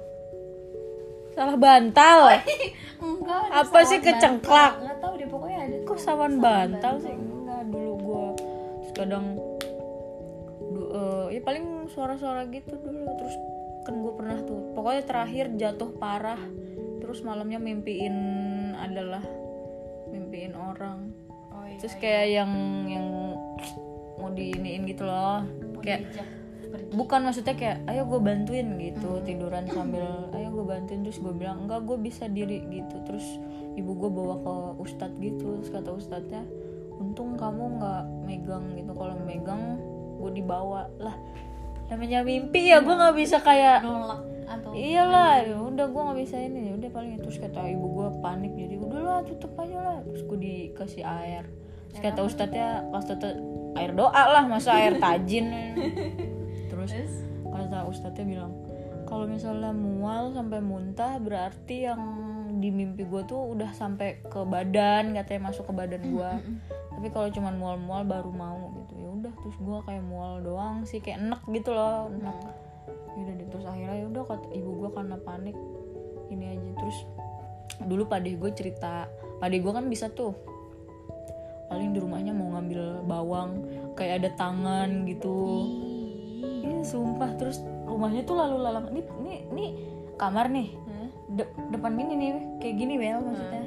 Salah 1.30 1.54
bantal? 1.54 2.42
Enggak 2.98 3.38
ada 3.46 3.62
Apa 3.62 3.78
sih 3.84 3.98
bantal. 3.98 4.10
kecengklak? 4.12 4.72
nggak 4.76 4.98
tahu 4.98 5.12
deh 5.14 5.28
pokoknya 5.28 5.58
ada 5.60 5.76
kok 5.80 5.98
sawan 5.98 6.34
bantal 6.38 6.94
sih? 6.98 7.14
Enggak 7.14 7.62
dulu 7.68 7.92
gue 7.96 8.24
terus 8.76 8.92
kadang 8.92 9.38
du- 10.68 10.90
eh, 10.90 11.26
ya 11.32 11.40
paling 11.40 11.64
suara-suara 11.88 12.50
gitu 12.50 12.74
dulu. 12.74 13.06
Terus 13.14 13.34
kan 13.82 13.94
gue 13.96 14.12
pernah 14.12 14.38
tuh 14.42 14.74
pokoknya 14.74 15.02
terakhir 15.04 15.46
jatuh 15.54 15.90
parah. 15.94 16.42
Terus 16.98 17.22
malamnya 17.22 17.58
mimpiin 17.58 18.14
adalah 18.74 19.22
mimpiin 20.10 20.58
orang. 20.58 21.14
Oh 21.48 21.62
terus 21.78 21.94
kayak 21.94 22.26
yang 22.34 22.50
yang 22.84 23.06
mau 24.18 24.30
diiniin 24.34 24.82
gitu 24.84 25.06
loh. 25.06 25.46
Mau 25.46 25.80
kayak 25.80 26.10
pergi. 26.68 26.92
bukan 26.92 27.20
maksudnya 27.24 27.54
kayak 27.56 27.78
ayo 27.88 28.04
gue 28.04 28.20
bantuin 28.20 28.66
gitu 28.76 29.22
tiduran 29.24 29.64
sambil 29.72 30.28
ayo 30.36 30.52
gue 30.52 30.64
bantuin 30.68 31.00
terus 31.00 31.16
gue 31.22 31.32
bilang 31.32 31.64
enggak 31.64 31.80
gue 31.86 31.96
bisa 31.96 32.28
diri 32.28 32.60
gitu. 32.68 32.96
Terus 33.06 33.26
ibu 33.78 33.94
gue 33.94 34.10
bawa 34.10 34.36
ke 34.42 34.54
ustadz 34.82 35.16
gitu 35.22 35.62
terus 35.62 35.70
kata 35.70 35.94
ustadznya 35.94 36.42
untung 36.98 37.38
kamu 37.38 37.78
nggak 37.78 38.02
megang 38.26 38.64
gitu 38.74 38.92
kalau 38.92 39.14
megang 39.22 39.78
gue 40.18 40.30
dibawa 40.34 40.90
lah. 40.98 41.14
Namanya 41.88 42.20
mimpi 42.26 42.68
ya 42.68 42.82
gue 42.84 42.92
nggak 42.92 43.16
bisa 43.16 43.40
kayak 43.40 43.80
nolak 43.86 44.20
atau 44.48 44.72
iyalah 44.72 45.44
ya 45.44 45.60
udah 45.60 45.86
gue 45.92 46.02
nggak 46.08 46.18
bisa 46.24 46.36
ini 46.40 46.72
ya 46.72 46.80
udah 46.80 46.88
paling 46.88 47.20
terus 47.20 47.36
kata 47.36 47.68
ibu 47.68 47.86
gue 48.00 48.08
panik 48.24 48.56
jadi 48.56 48.80
udahlah 48.80 49.20
tutup 49.28 49.52
aja 49.60 49.76
lah 49.76 49.98
terus 50.04 50.24
gue 50.24 50.38
dikasih 50.40 51.04
air. 51.04 51.44
Terus 51.92 52.00
kata 52.04 52.20
ustadznya 52.24 52.84
kata 52.92 53.40
air 53.78 53.92
doa 53.94 54.22
lah 54.34 54.44
masa 54.50 54.74
air 54.76 54.98
tajin. 55.02 55.46
Terus 56.68 56.90
kata 57.48 57.86
ustadznya 57.88 58.24
bilang 58.26 58.52
kalau 59.08 59.24
misalnya 59.24 59.72
mual 59.72 60.36
sampai 60.36 60.60
muntah 60.60 61.16
berarti 61.16 61.88
yang 61.88 62.02
di 62.58 62.68
mimpi 62.68 63.06
gue 63.06 63.22
tuh 63.24 63.56
udah 63.56 63.70
sampai 63.72 64.20
ke 64.26 64.40
badan 64.44 65.14
katanya 65.14 65.48
masuk 65.48 65.70
ke 65.70 65.72
badan 65.72 66.02
gue 66.10 66.30
tapi 66.98 67.08
kalau 67.14 67.30
cuman 67.30 67.54
mual-mual 67.56 68.02
baru 68.02 68.34
mau 68.34 68.74
gitu. 68.82 68.98
Ya 68.98 69.08
udah 69.14 69.32
terus 69.38 69.56
gue 69.62 69.78
kayak 69.86 70.04
mual 70.04 70.42
doang 70.42 70.82
sih 70.82 70.98
kayak 70.98 71.22
enek 71.22 71.42
gitu 71.54 71.70
loh 71.70 72.10
enek. 72.10 72.38
Ya 73.14 73.20
udah 73.22 73.46
terus 73.48 73.64
akhirnya 73.70 73.96
ya 74.02 74.06
udah 74.10 74.22
kata 74.26 74.46
ibu 74.50 74.70
gue 74.82 74.90
karena 74.90 75.16
panik 75.22 75.56
ini 76.28 76.44
aja. 76.58 76.70
Terus 76.82 76.98
dulu 77.86 78.10
pade 78.10 78.34
gue 78.34 78.50
cerita 78.50 79.06
pade 79.38 79.62
gue 79.62 79.72
kan 79.72 79.86
bisa 79.86 80.10
tuh 80.10 80.34
paling 81.68 81.92
di 81.92 82.00
rumahnya 82.00 82.32
mau 82.32 82.56
ngambil 82.56 83.04
bawang 83.04 83.50
kayak 83.94 84.24
ada 84.24 84.30
tangan 84.40 85.04
gitu. 85.04 85.68
Iya 86.64 86.80
sumpah 86.82 87.36
terus 87.36 87.60
rumahnya 87.84 88.24
tuh 88.24 88.36
lalu 88.40 88.56
lalang. 88.64 88.88
Ini 88.90 89.02
ini 89.20 89.34
ini 89.52 89.66
kamar 90.16 90.48
nih? 90.48 90.68
De- 91.28 91.52
depan 91.68 91.92
gini 91.92 92.14
nih 92.16 92.30
kayak 92.56 92.74
gini 92.80 92.94
Bel 92.96 93.20
maksudnya. 93.20 93.64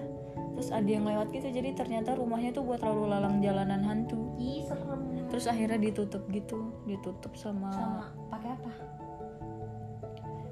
Terus 0.58 0.70
ada 0.74 0.90
yang 0.90 1.06
lewat 1.06 1.30
gitu 1.32 1.48
jadi 1.48 1.70
ternyata 1.78 2.18
rumahnya 2.18 2.52
tuh 2.52 2.66
buat 2.66 2.82
lalu 2.82 3.14
lalang 3.14 3.40
jalanan 3.40 3.86
hantu. 3.86 4.34
Ih, 4.42 4.66
serem. 4.66 5.30
Terus 5.30 5.46
akhirnya 5.48 5.80
ditutup 5.80 6.26
gitu 6.34 6.74
ditutup 6.90 7.38
sama, 7.38 7.70
sama 7.72 8.06
pakai 8.34 8.50
apa? 8.58 8.72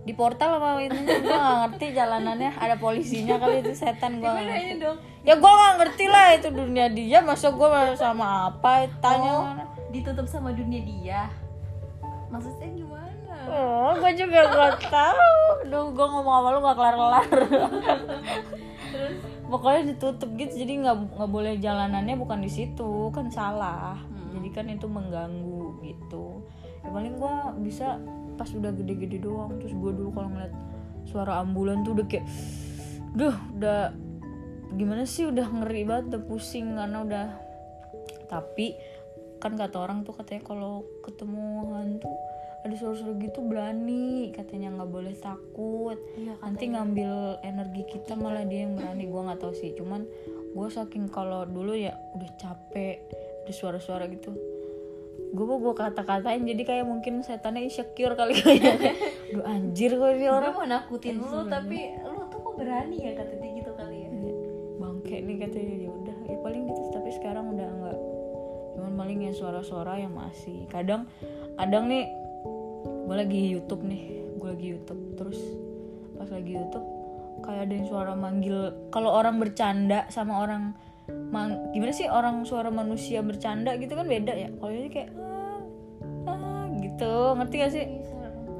Di 0.05 0.13
portal 0.15 0.57
apa 0.57 0.81
itu? 0.81 0.95
Gue 0.95 1.29
gak 1.29 1.57
ngerti 1.65 1.87
jalanannya 1.97 2.51
ada 2.55 2.75
polisinya 2.79 3.35
kali 3.41 3.61
itu 3.61 3.73
setan 3.75 4.21
gue 4.21 4.29
ngerti. 4.29 4.81
dong 4.81 4.97
ya 5.27 5.33
gue 5.35 5.51
gak 5.51 5.75
ngerti 5.83 6.05
lah 6.07 6.25
itu 6.35 6.47
dunia 6.47 6.87
dia 6.89 7.19
masa 7.19 7.51
gue 7.51 7.67
sama 7.99 8.51
apa 8.51 8.87
tanya 9.03 9.33
Oh, 9.35 9.47
ditutup 9.91 10.25
sama 10.25 10.55
dunia 10.55 10.81
dia 10.83 11.21
maksudnya 12.29 12.69
gimana 12.71 13.09
Oh, 13.49 13.97
gue 13.97 14.11
juga 14.13 14.45
gak 14.45 14.93
tahu. 14.93 15.65
Duh, 15.71 15.89
gue 15.89 16.05
ngomong 16.05 16.33
sama 16.37 16.47
lu 16.53 16.59
gak 16.61 16.77
kelar-kelar. 16.77 17.27
terus 18.93 19.15
Pokoknya 19.49 19.81
ditutup 19.89 20.29
gitu, 20.37 20.53
jadi 20.53 20.73
nggak 20.85 21.17
nggak 21.17 21.29
boleh 21.33 21.57
jalanannya 21.57 22.13
bukan 22.21 22.45
di 22.45 22.51
situ, 22.51 23.09
kan 23.09 23.33
salah. 23.33 23.97
Jadi 24.29 24.49
kan 24.53 24.69
itu 24.69 24.85
mengganggu 24.85 25.81
gitu. 25.81 26.45
Ya 26.85 26.93
paling 26.93 27.17
gue 27.17 27.35
bisa 27.65 27.97
pas 28.37 28.49
udah 28.53 28.69
gede-gede 28.69 29.25
doang. 29.25 29.57
Terus 29.57 29.73
gue 29.73 29.91
dulu 29.97 30.09
kalau 30.13 30.29
ngeliat 30.29 30.53
suara 31.09 31.41
ambulan 31.41 31.81
tuh 31.81 31.97
udah 31.97 32.05
kayak, 32.05 32.29
duh, 33.17 33.33
udah 33.57 33.89
gimana 34.75 35.03
sih 35.05 35.25
udah 35.25 35.47
ngeri 35.49 35.81
banget, 35.87 36.05
udah 36.13 36.23
pusing 36.25 36.77
karena 36.77 36.97
udah. 37.01 37.27
Tapi 38.29 38.77
kan 39.39 39.55
kata 39.55 39.77
orang 39.79 40.03
tuh 40.03 40.13
katanya 40.13 40.43
kalau 40.43 40.83
ketemu 41.01 41.71
hantu 41.73 42.11
ada 42.59 42.75
suara-suara 42.75 43.15
gitu 43.23 43.39
berani 43.47 44.35
katanya 44.35 44.75
nggak 44.75 44.91
boleh 44.91 45.15
takut. 45.15 45.95
Iya 46.19 46.35
nanti 46.43 46.63
ngambil 46.67 47.39
energi 47.47 47.83
kita 47.87 48.19
malah 48.19 48.43
dia 48.43 48.67
yang 48.67 48.75
berani 48.75 49.07
gue 49.07 49.21
nggak 49.23 49.39
tahu 49.39 49.53
sih. 49.55 49.71
Cuman 49.79 50.03
gue 50.51 50.67
saking 50.67 51.07
kalau 51.07 51.47
dulu 51.47 51.71
ya 51.71 51.95
udah 52.19 52.29
capek 52.35 52.99
ada 53.47 53.53
suara-suara 53.55 54.11
gitu. 54.11 54.35
Gue 55.31 55.45
mau 55.45 55.61
gue 55.61 55.71
kata-katain 55.71 56.43
jadi 56.43 56.63
kayak 56.67 56.85
mungkin 56.89 57.23
setannya 57.23 57.63
insecure 57.63 58.17
kali. 58.17 58.33
Kayaknya 58.43 58.91
anjir 59.45 59.93
kok 59.95 60.09
ini 60.09 60.27
orang 60.27 60.51
orang. 60.51 60.57
mau 60.57 60.65
nakutin 60.67 61.21
lu 61.21 61.45
tapi 61.47 61.95
lu 62.01 62.27
tuh 62.27 62.39
kok 62.41 62.53
berani 62.57 62.97
ya 62.97 63.11
kata 63.13 63.33
dia 63.37 63.48
cuman 69.19 69.27
paling 69.27 69.35
ya 69.35 69.35
suara-suara 69.35 69.93
yang 69.99 70.15
masih 70.15 70.63
kadang 70.71 71.03
kadang 71.59 71.91
nih 71.91 72.07
gue 73.03 73.15
lagi 73.19 73.41
YouTube 73.51 73.83
nih 73.83 74.23
gue 74.39 74.47
lagi 74.47 74.67
YouTube 74.71 75.03
terus 75.19 75.39
pas 76.15 76.29
lagi 76.31 76.55
YouTube 76.55 76.87
kayak 77.43 77.67
ada 77.67 77.73
yang 77.75 77.87
suara 77.91 78.13
manggil 78.15 78.71
kalau 78.95 79.11
orang 79.11 79.35
bercanda 79.43 80.07
sama 80.07 80.39
orang 80.39 80.71
mang- 81.35 81.67
gimana 81.75 81.91
sih 81.91 82.07
orang 82.07 82.47
suara 82.47 82.71
manusia 82.71 83.19
bercanda 83.19 83.75
gitu 83.75 83.91
kan 83.91 84.07
beda 84.07 84.31
ya? 84.31 84.49
Kalau 84.55 84.71
ini 84.71 84.87
kayak 84.87 85.09
ah, 85.19 86.31
ah, 86.31 86.63
gitu 86.79 87.13
ngerti 87.35 87.55
gak 87.59 87.71
sih? 87.75 87.85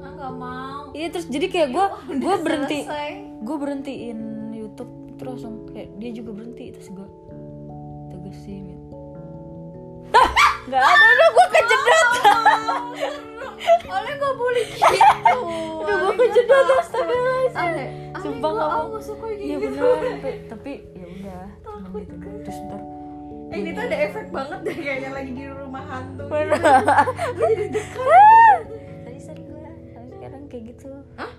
Ah 0.04 0.10
nggak 0.12 0.34
mau. 0.36 0.82
Iya 0.92 1.08
terus 1.08 1.26
jadi 1.30 1.46
kayak 1.48 1.68
gue 1.72 1.86
gue 2.20 2.34
Udah 2.36 2.44
berhenti 2.44 2.80
gue 3.40 3.56
berhentiin 3.56 4.18
YouTube 4.52 4.92
terus 5.16 5.40
langsung 5.40 5.72
kayak 5.72 5.88
dia 5.96 6.10
juga 6.12 6.36
berhenti 6.36 6.64
terus 6.74 6.88
gue 6.92 7.08
tegesin 8.12 8.64
ya 8.76 8.79
nggak 10.70 10.84
ada 10.86 11.06
udah 11.10 11.28
gue 11.28 11.46
kejedot. 11.50 12.08
Oleh 13.90 14.12
gak 14.14 14.34
boleh 14.38 14.64
gitu. 14.70 15.38
Udah 15.82 15.94
gue 15.98 16.14
kejedot 16.16 16.66
astagfirullahaladzim 16.78 17.90
Sumpah 18.20 18.50
gue 18.50 18.56
nggak 18.56 18.70
mau. 18.70 18.86
gak 18.86 19.02
suka 19.02 19.26
iya 19.34 19.56
gitu. 19.58 19.82
beneran. 19.82 19.98
Tapi, 19.98 20.30
tapi 20.46 20.72
ya 20.94 21.06
udah. 21.10 21.44
Cuman 21.66 22.02
gitu. 22.06 22.14
terus 22.46 22.58
ntar 22.70 22.80
Eh, 23.50 23.58
ini 23.58 23.74
tuh 23.74 23.82
ada 23.82 23.96
efek 23.98 24.30
banget 24.30 24.58
deh 24.62 24.76
kayaknya 24.78 25.10
lagi 25.10 25.30
di 25.34 25.44
rumah 25.50 25.82
hantu 25.82 26.22
tadi 29.02 29.18
sering 29.18 29.42
gue 29.42 29.58
tapi 29.90 30.06
sekarang 30.14 30.42
kayak 30.46 30.64
gitu. 30.70 30.90
Hah? 31.18 31.32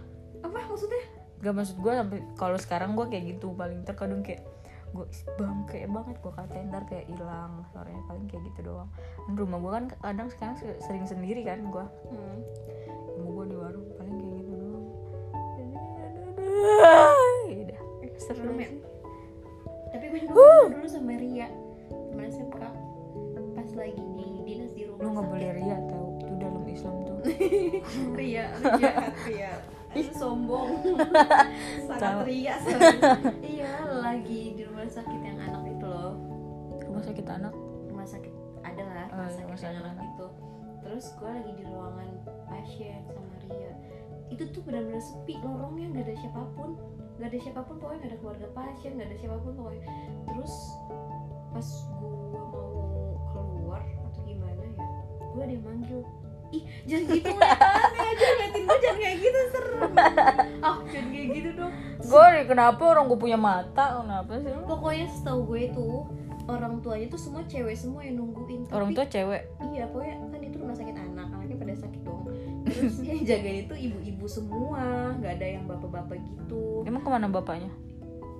apa 0.43 0.57
maksudnya? 0.67 1.03
Gak 1.39 1.55
maksud 1.55 1.77
gue 1.79 1.93
sampai 1.95 2.19
kalau 2.35 2.57
sekarang 2.59 2.99
gue 2.99 3.05
kayak 3.07 3.25
gitu 3.31 3.55
paling 3.55 3.87
terkadang 3.87 4.27
kayak 4.27 4.43
gue 4.91 5.05
bangke 5.39 5.79
banget 5.87 6.15
gue 6.19 6.33
katain 6.35 6.67
ntar 6.67 6.83
kayak 6.87 7.07
hilang 7.07 7.63
suaranya 7.71 8.03
paling 8.07 8.25
kayak 8.27 8.43
gitu 8.51 8.71
doang. 8.71 8.89
Dan 9.27 9.33
rumah 9.39 9.57
gue 9.59 9.71
kan 9.71 9.85
kadang 10.03 10.27
sekarang 10.31 10.55
se- 10.59 10.79
sering 10.83 11.05
sendiri 11.07 11.41
kan 11.47 11.63
gue 11.63 11.85
hmm. 12.11 12.37
ibu 13.19 13.29
gue 13.39 13.45
di 13.51 13.55
warung 13.55 13.87
paling 13.95 14.15
kayak 14.19 14.33
gitu 14.43 14.53
doang. 14.55 14.85
Ya 17.47 17.57
udah 17.67 17.79
seru 18.19 18.43
Serem 18.45 18.59
ya? 18.59 18.69
tapi 19.91 20.05
gue 20.07 20.19
juga 20.23 20.33
pernah 20.33 20.71
dulu 20.79 20.87
sama 20.87 21.13
Ria 21.19 21.47
temen 21.91 22.25
SMK 22.31 22.61
pas 23.51 23.69
lagi 23.75 24.03
di 24.15 24.27
dinas 24.47 24.71
di 24.71 24.83
rumah 24.87 25.03
lu 25.03 25.07
nggak 25.11 25.27
boleh 25.27 25.49
ria 25.59 25.77
tau 25.91 26.07
itu 26.23 26.33
dalam 26.39 26.63
Islam 26.63 26.95
tuh. 27.03 27.17
Ria, 28.19 28.45
lu 28.55 28.65
jahat 28.79 29.15
Ria. 29.27 29.53
Itu 29.91 30.11
sombong 30.23 30.71
Sangat. 31.85 32.23
Ria. 32.23 32.55
Iya, 33.43 33.71
sakit 37.11 37.27
anak? 37.27 37.53
Rumah 37.91 38.07
sakit, 38.07 38.33
ada 38.63 38.83
lah 38.87 39.05
Oh, 39.11 39.19
rumah 39.19 39.27
iya, 39.27 39.35
sakit 39.35 39.45
rumah 39.51 39.59
sakit 39.59 39.75
anak 39.75 39.91
anak. 39.91 40.05
itu 40.07 40.27
Terus 40.81 41.05
gue 41.19 41.29
lagi 41.29 41.51
di 41.59 41.63
ruangan 41.67 42.09
pasien 42.47 43.01
sama 43.11 43.35
Ria. 43.43 43.73
Itu 44.31 44.43
tuh 44.55 44.61
benar-benar 44.63 45.03
sepi, 45.03 45.35
lorongnya 45.43 45.87
nggak 45.91 46.05
ada 46.07 46.15
siapa 46.23 46.41
pun. 46.55 46.69
Gak 47.19 47.29
ada 47.29 47.37
siapa 47.37 47.61
pun, 47.67 47.75
pokoknya 47.77 47.99
gak 48.01 48.09
ada 48.09 48.17
keluarga 48.17 48.47
pasien, 48.55 48.91
gak 48.97 49.07
ada 49.13 49.17
siapa 49.19 49.37
pun 49.45 49.53
pokoknya. 49.53 49.85
Terus 50.25 50.53
pas 51.53 51.67
gue 51.99 52.15
mau 52.33 53.13
keluar 53.29 53.83
atau 53.83 54.21
gimana 54.23 54.63
ya 54.63 54.87
Gue 55.35 55.41
ada 55.43 55.53
yang 55.53 55.65
manggil 55.67 56.01
Ih, 56.51 56.63
jangan 56.89 57.03
gitu 57.13 57.29
ngeliatannya, 57.31 58.11
jangan 58.17 58.35
ngeliatin 58.35 58.63
gue, 58.63 58.77
jangan 58.81 58.99
kayak 58.99 59.17
gitu, 59.21 59.39
serem. 59.53 59.91
Ah, 60.65 60.77
jangan 60.89 61.09
kayak 61.13 61.27
gitu 61.31 61.49
dong. 61.55 61.73
Gue 62.01 62.25
kenapa 62.43 62.81
orang 62.81 63.05
gue 63.07 63.19
punya 63.21 63.37
mata? 63.39 63.85
Kenapa 64.01 64.31
sih? 64.41 64.51
Pokoknya 64.65 65.05
setahu 65.13 65.39
gue 65.47 65.63
tuh 65.71 66.09
orang 66.51 66.83
tuanya 66.83 67.07
tuh 67.07 67.21
semua 67.21 67.41
cewek 67.47 67.75
semua 67.75 68.01
yang 68.03 68.19
nungguin 68.19 68.67
Tapi, 68.67 68.75
orang 68.75 68.89
tua 68.91 69.05
cewek? 69.07 69.41
Iya, 69.71 69.83
pokoknya 69.89 70.15
kan 70.27 70.41
itu 70.43 70.57
rumah 70.59 70.75
sakit 70.75 70.95
anak, 70.97 71.27
anaknya 71.31 71.55
pada 71.57 71.75
sakit 71.79 72.01
dong. 72.03 72.21
Terus 72.67 72.95
yang 73.07 73.19
jagain 73.23 73.57
itu 73.65 73.75
ibu-ibu 73.89 74.25
semua, 74.27 75.15
nggak 75.17 75.33
ada 75.39 75.47
yang 75.47 75.63
bapak-bapak 75.65 76.17
gitu. 76.19 76.83
Emang 76.83 77.01
ke 77.01 77.09
mana 77.09 77.27
bapaknya? 77.31 77.71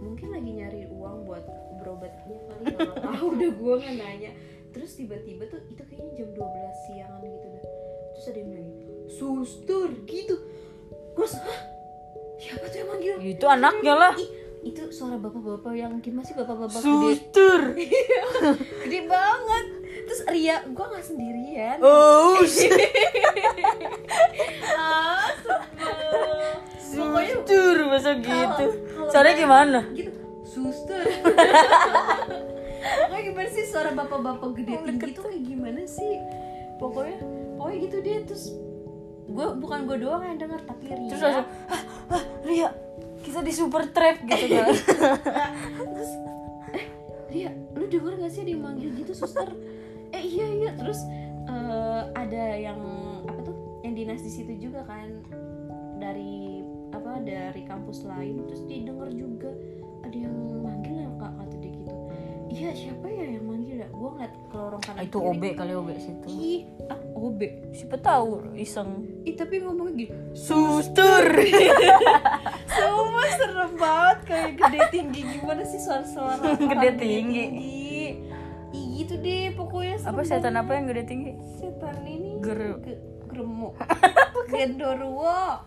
Mungkin 0.02 0.28
lagi 0.34 0.50
nyari 0.52 0.80
uang 0.90 1.30
buat 1.30 1.46
berobatnya 1.82 2.38
kali, 2.50 2.66
tahu. 2.78 3.26
Udah 3.38 3.52
gue 3.54 3.74
nggak 3.82 3.96
nanya. 3.98 4.32
Terus 4.72 4.92
tiba-tiba 4.96 5.44
tuh 5.52 5.60
itu 5.68 5.82
kayaknya 5.84 6.12
jam 6.16 6.30
12 6.32 6.86
siangan 6.88 7.22
gitu 7.28 7.48
dah. 7.52 7.64
Terus 8.16 8.26
ada 8.28 8.40
yang 8.40 8.50
bilang 8.50 8.70
suster 9.12 9.88
gitu. 10.08 10.36
Terus, 11.12 11.34
hah? 11.38 11.62
Siapa 12.42 12.66
tuh 12.74 12.78
yang 12.82 12.90
manggil? 12.90 13.16
itu 13.22 13.46
anaknya 13.46 13.94
lah. 13.94 14.14
Ih, 14.18 14.41
itu 14.62 14.94
suara 14.94 15.18
bapak-bapak 15.18 15.74
yang 15.74 15.98
gimana 16.00 16.26
sih? 16.26 16.38
Bapak-bapak 16.38 16.80
gede? 16.80 16.92
Suster. 17.18 17.62
gede 18.86 19.00
banget. 19.10 19.66
Terus 20.06 20.22
Ria 20.30 20.58
gue 20.66 20.86
nggak 20.86 21.06
sendirian. 21.06 21.78
Oh. 21.82 22.38
ah 24.78 25.30
sebel. 26.78 27.02
Pokoknya 27.02 27.36
Suster 27.42 27.78
masa 27.90 28.12
gitu. 28.18 28.66
Caranya 29.10 29.36
gimana? 29.38 29.80
gitu 29.94 30.22
suster. 30.52 31.06
Pokoknya 33.08 33.24
gimana 33.24 33.50
sih 33.56 33.64
suara 33.72 33.92
bapak-bapak 33.96 34.50
gede 34.60 34.74
tinggi 34.84 35.10
itu 35.16 35.22
kayak 35.24 35.42
gimana 35.48 35.82
sih? 35.88 36.14
Pokoknya 36.76 37.18
pokoknya 37.56 37.78
gitu 37.88 37.98
dia 38.04 38.18
terus 38.28 38.46
gue 39.32 39.48
bukan 39.64 39.88
gue 39.88 39.98
doang 40.04 40.24
yang 40.28 40.36
denger 40.36 40.60
tapi 40.68 40.92
Ria. 40.92 41.08
Terus 41.08 41.22
langsung, 41.24 41.48
ah, 41.72 41.82
ah, 42.12 42.24
Ria, 42.44 42.70
kita 43.22 43.40
di 43.42 43.54
super 43.54 43.86
trap 43.90 44.26
gitu 44.26 44.46
kan. 44.50 44.74
terus 45.94 46.12
eh 46.74 46.86
Ria 47.30 47.52
lu 47.74 47.86
denger 47.88 48.14
gak 48.20 48.32
sih 48.32 48.42
ada 48.44 48.52
yang 48.52 48.64
manggil 48.66 48.90
gitu 48.98 49.14
suster 49.14 49.50
eh 50.12 50.24
iya 50.24 50.48
iya 50.50 50.72
terus 50.76 51.00
eh, 51.48 52.02
ada 52.14 52.44
yang 52.58 52.80
apa 53.24 53.40
tuh 53.46 53.56
yang 53.82 53.94
dinas 53.96 54.22
di 54.22 54.32
situ 54.32 54.54
juga 54.60 54.84
kan 54.84 55.22
dari 55.98 56.66
apa 56.92 57.22
dari 57.24 57.64
kampus 57.64 58.04
lain 58.04 58.44
terus 58.46 58.62
didengar 58.68 59.08
juga 59.14 59.50
ada 60.04 60.18
yang 60.18 60.36
manggil 60.60 60.96
ya 60.98 61.10
kak 61.16 61.32
kata 61.40 61.56
dia 61.62 61.72
gitu 61.72 61.94
iya 62.52 62.70
siapa 62.76 63.08
ya 63.08 63.40
yang 63.40 63.46
manggil 63.48 63.80
ya 63.80 63.88
gue 63.88 64.10
ngeliat 64.12 64.34
ke 64.52 64.56
lorong 64.60 64.82
kanan 64.84 65.02
itu 65.08 65.18
kiri. 65.18 65.30
OB 65.32 65.44
kali 65.56 65.72
OB 65.72 65.90
situ. 65.96 66.26
ih 66.28 66.60
ah 66.92 67.00
OB 67.16 67.40
Siapa 67.72 67.98
tahu 68.02 68.30
iseng. 68.60 68.90
ih 69.24 69.36
tapi 69.40 69.64
ngomongnya 69.64 69.94
gitu 70.04 70.16
Suster. 70.36 71.26
semua 72.82 73.26
serem 73.32 73.72
banget 73.76 74.18
kayak 74.24 74.50
gede 74.58 74.82
tinggi. 74.90 75.22
Gimana 75.32 75.62
sih 75.64 75.78
suara-suara 75.78 76.58
Gede 76.58 76.90
tinggi. 76.98 77.46
Ih 78.72 78.86
gitu 78.98 79.14
deh 79.18 79.52
pokoknya 79.54 79.96
serem 79.96 80.14
apa 80.14 80.22
setan 80.24 80.56
apa 80.56 80.72
yang 80.74 80.86
gede 80.88 81.04
tinggi? 81.06 81.32
setan 81.56 82.02
ini 82.02 82.40
Ger- 82.40 82.80
ge- 82.80 83.02
gremuk 83.26 83.76
gendorwo. 84.52 85.60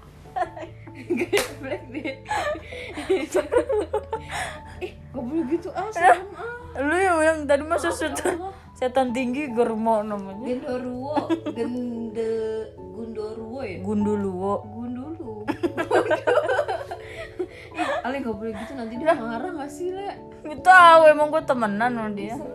Eh 4.83 4.93
gak 5.07 5.23
boleh 5.23 5.43
gitu 5.49 5.69
ah 5.71 5.87
serem 5.91 6.27
ah. 6.35 6.53
Lu 6.77 6.97
yang 6.97 7.17
bilang 7.17 7.39
tadi 7.45 7.63
masa 7.63 7.89
setan 7.91 8.41
setan 8.75 9.13
tinggi 9.13 9.47
germo 9.49 10.03
namanya. 10.03 10.43
gendorwo. 10.43 11.15
Gende 11.53 12.31
gundorwo 12.75 13.61
ya? 13.61 13.79
Gunduluwo. 13.81 14.55
gundulu 14.65 15.35
Ale 18.01 18.17
gak 18.19 18.33
boleh 18.33 18.53
gitu 18.55 18.73
nanti 18.73 18.95
dia 18.95 19.13
marah 19.13 19.51
gak 19.55 19.69
sih 19.69 19.89
le 19.89 20.09
Gak 20.43 20.61
tahu 20.61 21.03
emang 21.07 21.29
gue 21.29 21.43
temenan 21.43 21.91
sama 21.91 22.11
dia. 22.11 22.35
gak 22.35 22.53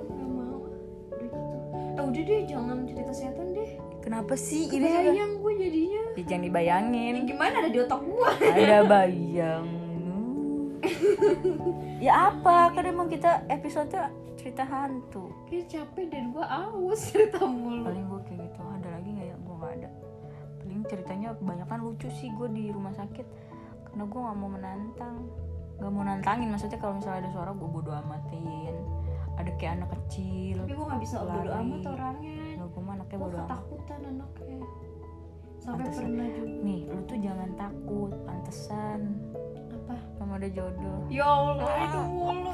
eh 1.92 2.06
udah 2.06 2.22
deh 2.22 2.42
jangan 2.44 2.78
cerita 2.86 3.12
setan 3.12 3.48
deh 3.52 3.70
Kenapa 4.00 4.34
sih 4.34 4.66
ini 4.68 4.88
bayang 4.88 5.38
gue 5.38 5.54
jadinya 5.56 6.04
Ya, 6.16 6.24
jangan 6.26 6.44
dibayangin. 6.46 7.14
ini 7.14 7.26
gimana 7.26 7.54
ada 7.58 7.70
di 7.70 7.78
otak 7.78 8.00
gue 8.00 8.30
Ada 8.42 8.78
bayang. 8.92 9.66
ya 12.00 12.32
apa? 12.32 12.72
Kan 12.72 12.84
emang 12.86 13.08
kita 13.08 13.44
episode 13.48 13.92
cerita 14.36 14.64
hantu. 14.64 15.28
kayak 15.46 15.68
capek 15.68 16.06
dan 16.08 16.32
gue 16.32 16.40
aus 16.42 17.02
cerita 17.06 17.44
mulu 17.44 17.84
Paling 17.84 18.08
gue 18.08 18.22
kayak 18.26 18.40
gitu. 18.42 18.60
Ada 18.64 18.88
lagi 18.90 19.10
nggak 19.12 19.28
ya? 19.28 19.36
Gue 19.38 19.56
nggak 19.58 19.74
ada. 19.76 19.90
Paling 20.58 20.82
ceritanya 20.86 21.28
kebanyakan 21.36 21.80
lucu 21.82 22.08
sih 22.14 22.30
gue 22.32 22.48
di 22.50 22.64
rumah 22.70 22.94
sakit. 22.94 23.28
Karena 23.90 24.04
gue 24.06 24.20
nggak 24.20 24.38
mau 24.38 24.50
menantang. 24.50 25.18
Gak 25.76 25.90
mau 25.90 26.04
nantangin. 26.04 26.48
Maksudnya 26.50 26.78
kalau 26.78 26.94
misalnya 26.96 27.20
ada 27.22 27.32
suara 27.32 27.52
gue 27.52 27.68
bodo 27.68 27.92
amatin. 27.92 28.76
Ada 29.36 29.52
kayak 29.56 29.74
anak 29.78 29.90
kecil. 29.98 30.56
tapi 30.60 30.74
gue 30.74 30.86
gak 30.86 31.00
bisa 31.00 31.16
bodo 31.18 31.32
Lari. 31.32 31.50
amat 31.58 31.84
orangnya 31.88 32.36
Nggak 32.54 32.68
gue 32.68 32.82
mah 32.82 32.94
anaknya 32.94 33.18
bodo 33.18 33.38
amat. 33.38 33.48
ketakutan 33.48 34.00
anaknya 34.06 34.60
sampai 35.60 35.76
Pantesan. 35.82 36.04
pernah 36.06 36.28
juga 36.30 36.60
Nih, 36.62 36.80
lu 36.86 37.00
tuh 37.04 37.18
jangan 37.18 37.50
takut. 37.54 38.12
Pantesan. 38.22 39.00
apa 39.70 39.96
Kamu 40.16 40.34
ada 40.36 40.50
jodoh. 40.50 41.00
ya 41.08 41.26
allah 41.26 41.72
itu 41.80 42.00
mulu 42.06 42.54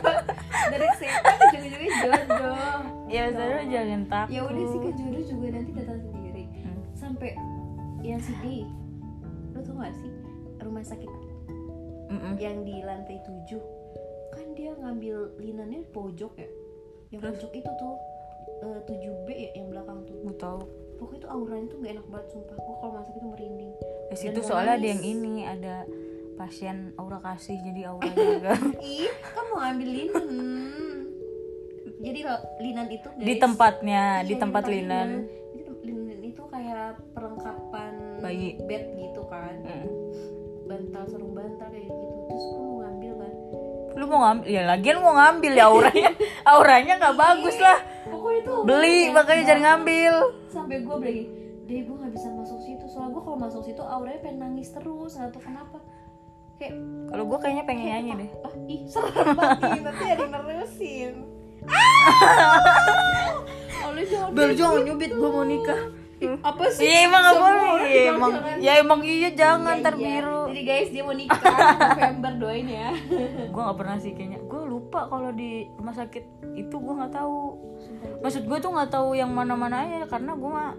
dari 0.72 0.88
setan 0.94 1.36
ujung-ujungnya 1.42 1.90
jodoh 1.98 2.78
Ya 3.08 3.22
maksudnya 3.26 3.48
lu 3.50 3.64
jangan 3.68 4.02
takut. 4.06 4.30
ya 4.30 4.40
udah 4.42 4.64
sih 4.66 4.78
kan 4.78 4.92
jodoh 4.94 5.22
juga 5.26 5.46
nanti 5.50 5.70
datang 5.72 6.00
sendiri 6.02 6.44
Hmm. 6.54 6.82
sampai 6.92 7.30
yang 8.00 8.20
sedih 8.20 8.64
lo 9.50 9.60
tau 9.60 9.74
gak 9.74 9.92
sih 9.94 10.12
rumah 10.62 10.82
sakit. 10.82 11.10
Mm-mm. 12.08 12.36
yang 12.36 12.60
di 12.60 12.84
lantai 12.84 13.24
7 13.24 13.56
kan 14.30 14.46
dia 14.52 14.76
ngambil 14.76 15.32
linannya 15.38 15.80
pojok 15.88 16.32
ya? 16.36 16.48
Yang 17.08 17.20
pojok 17.40 17.52
itu 17.54 17.70
tuh 17.72 17.94
eh, 18.62 18.80
7B 18.84 19.26
ya 19.28 19.50
yang 19.54 19.66
belakang 19.68 19.98
tuh. 20.04 20.16
Gue 20.20 20.36
tahu. 20.36 20.60
pokoknya 20.94 21.20
tuh 21.20 21.30
auranya 21.32 21.66
tuh 21.66 21.78
gak 21.80 21.92
enak 21.92 22.06
banget 22.06 22.26
sumpah. 22.30 22.54
Gue 22.54 22.76
kalau 22.78 22.92
masuk 22.94 23.12
itu 23.12 23.26
merinding. 23.26 23.72
Di 23.72 23.82
Dan 24.06 24.16
situ 24.16 24.40
soalnya 24.40 24.74
ada 24.76 24.86
yang 24.86 25.02
ini, 25.02 25.34
ada 25.42 25.74
pasien 26.34 26.76
aura 26.94 27.18
kasih 27.18 27.58
jadi 27.58 27.80
aura 27.88 28.06
juga. 28.14 28.52
Ih 28.78 29.10
kan 29.24 29.44
mau 29.48 29.58
ngambil 29.60 29.88
linen. 29.88 30.28
Jadi 31.98 32.18
lo, 32.22 32.34
linan 32.58 32.86
itu 32.88 33.08
guys, 33.08 33.24
di 33.24 33.34
tempatnya, 33.36 34.04
Iya, 34.20 34.26
di 34.26 34.34
tempat 34.36 34.64
linen. 34.66 35.08
Linen 35.82 36.20
itu 36.20 36.42
kayak 36.44 36.98
perlengkapan 37.10 37.92
Bayi. 38.18 38.58
bed 38.60 38.84
gitu 38.96 39.22
kan. 39.26 39.54
Mm. 39.58 39.81
Bantal 40.92 41.08
sarung 41.08 41.32
bantal 41.32 41.68
kayak 41.72 41.88
gitu. 41.88 42.04
Terus 42.28 42.44
gue 42.44 42.60
mau 42.60 42.76
ngambil 42.84 43.12
kan 43.16 43.32
Lu 43.92 44.04
mau 44.04 44.20
ngambil, 44.22 44.46
ya 44.48 44.62
lagian 44.64 44.96
mau 45.00 45.12
ngambil 45.12 45.52
ya 45.52 45.64
auranya, 45.68 46.10
auranya 46.52 46.94
nggak 47.00 47.16
bagus 47.16 47.56
lah. 47.56 47.78
pokoknya 48.04 48.40
tuh 48.44 48.60
Beli 48.68 48.98
makanya 49.08 49.42
jangan 49.48 49.62
ngambil. 49.64 50.14
sampai 50.48 50.76
gue 50.80 50.96
lagi 51.00 51.24
deh 51.62 51.78
gue 51.80 51.96
nggak 51.96 52.12
bisa 52.12 52.28
masuk 52.36 52.60
situ. 52.60 52.84
Soalnya 52.86 53.10
gue 53.10 53.22
kalau 53.24 53.38
masuk 53.40 53.62
situ 53.64 53.80
auranya 53.80 54.20
pengen 54.20 54.38
nangis 54.38 54.68
terus 54.68 55.16
nggak 55.16 55.32
tahu 55.32 55.40
kenapa. 55.40 55.78
Kayak 56.60 56.76
Kalau 57.08 57.24
gue 57.24 57.38
kayaknya 57.40 57.64
pengen 57.64 57.86
nyanyi 57.88 58.12
deh. 58.20 58.30
ah 58.44 58.54
ih 58.68 58.80
serem 58.84 59.32
banget 59.32 59.80
nanti 59.80 60.04
ada 60.04 60.24
nerusin. 60.28 61.14
Oleh 63.82 64.04
jangan 64.04 64.28
Bel 64.34 64.52
jangan 64.52 64.82
nyubit, 64.84 65.10
gue 65.10 65.30
mau 65.30 65.42
nikah. 65.42 66.01
apa 66.48 66.64
sih 66.68 66.84
Iya 66.84 66.98
emang 67.06 67.20
nggak 67.22 67.38
boleh. 67.38 67.80
Iya, 67.82 68.02
emang, 68.10 68.32
ya 68.58 68.72
emang 68.78 69.00
iya 69.02 69.30
jangan 69.32 69.74
Iya, 69.74 69.82
ntar 69.82 69.94
iya. 69.96 70.04
biru. 70.06 70.40
jadi 70.48 70.60
guys 70.62 70.88
dia 70.88 71.02
mau 71.02 71.14
nikah 71.14 71.40
November 71.92 72.32
doain 72.38 72.68
ya 72.68 72.90
Gue 73.48 73.62
nggak 73.62 73.78
pernah 73.78 73.96
sih 73.96 74.12
kayaknya. 74.12 74.40
Gue 74.42 74.62
lupa 74.64 75.00
kalau 75.06 75.30
di 75.30 75.50
rumah 75.74 75.92
sakit 75.92 76.24
itu 76.54 76.74
gue 76.74 76.94
nggak 76.94 77.12
tahu. 77.12 77.38
Maksud 78.20 78.42
gue 78.44 78.58
tuh 78.58 78.70
nggak 78.70 78.90
tahu 78.90 79.08
yang 79.12 79.30
mana-mana 79.30 79.82
aja 79.82 80.06
karena 80.06 80.32
gue 80.32 80.50
mah 80.50 80.72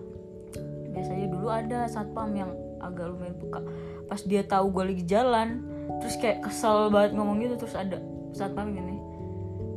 biasanya 0.93 1.27
dulu 1.27 1.47
ada 1.49 1.79
satpam 1.87 2.29
yang 2.31 2.51
agak 2.79 3.09
lumayan 3.09 3.35
peka. 3.35 3.59
Pas 4.05 4.21
dia 4.21 4.43
tahu 4.43 4.69
gue 4.69 4.83
lagi 4.93 5.03
jalan, 5.03 5.63
terus 5.99 6.15
kayak 6.17 6.43
kesel 6.43 6.87
banget 6.87 7.17
ngomong 7.17 7.39
gitu 7.39 7.55
terus 7.57 7.73
ada 7.73 7.97
satpam 8.29 8.69
gini, 8.69 8.97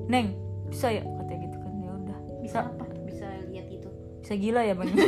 neng 0.06 0.32
bisa 0.66 0.88
ya 0.88 1.04
katanya 1.04 1.40
gitu 1.44 1.56
kan 1.56 1.72
ya 1.76 1.90
udah 1.92 2.18
bisa 2.40 2.58
apa 2.64 2.84
bisa 4.26 4.34
gila 4.42 4.58
ya 4.66 4.74
bang? 4.74 4.90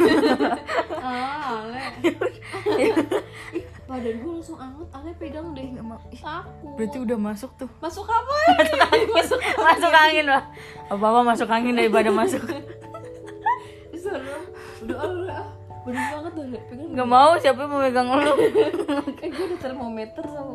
Ah 0.98 1.66
ale. 1.66 1.82
Badan 3.90 4.14
gue 4.22 4.30
langsung 4.30 4.58
anget 4.62 4.88
ale 4.94 5.10
pegang 5.18 5.50
deh. 5.58 5.74
Takut. 6.22 6.78
berarti 6.78 6.98
udah 7.02 7.18
masuk 7.18 7.50
tuh. 7.58 7.66
Masuk 7.82 8.06
apa 8.06 8.34
masuk 9.18 9.38
masuk 9.42 9.90
angin 9.90 10.30
lah 10.30 10.46
apa 10.86 11.02
apa 11.02 11.20
masuk 11.26 11.50
angin 11.50 11.74
daripada 11.74 12.14
masuk. 12.14 12.46
Serem 13.98 14.42
udah 14.86 14.98
ale 15.02 15.34
ah 15.34 15.50
bener 15.82 16.04
banget 16.14 16.32
ale. 16.38 16.58
Pegang 16.70 16.88
nggak 16.94 17.08
mau 17.10 17.30
siapa 17.42 17.58
yang 17.58 17.70
mau 17.74 17.80
megang 17.82 18.08
lu? 18.14 18.34
Eh 19.18 19.28
gue 19.34 19.44
ada 19.50 19.56
termometer 19.58 20.24
sama 20.30 20.52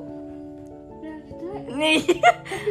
udah 0.87 1.15
gitu 1.27 1.43
ya. 1.51 1.59
nih. 1.67 1.99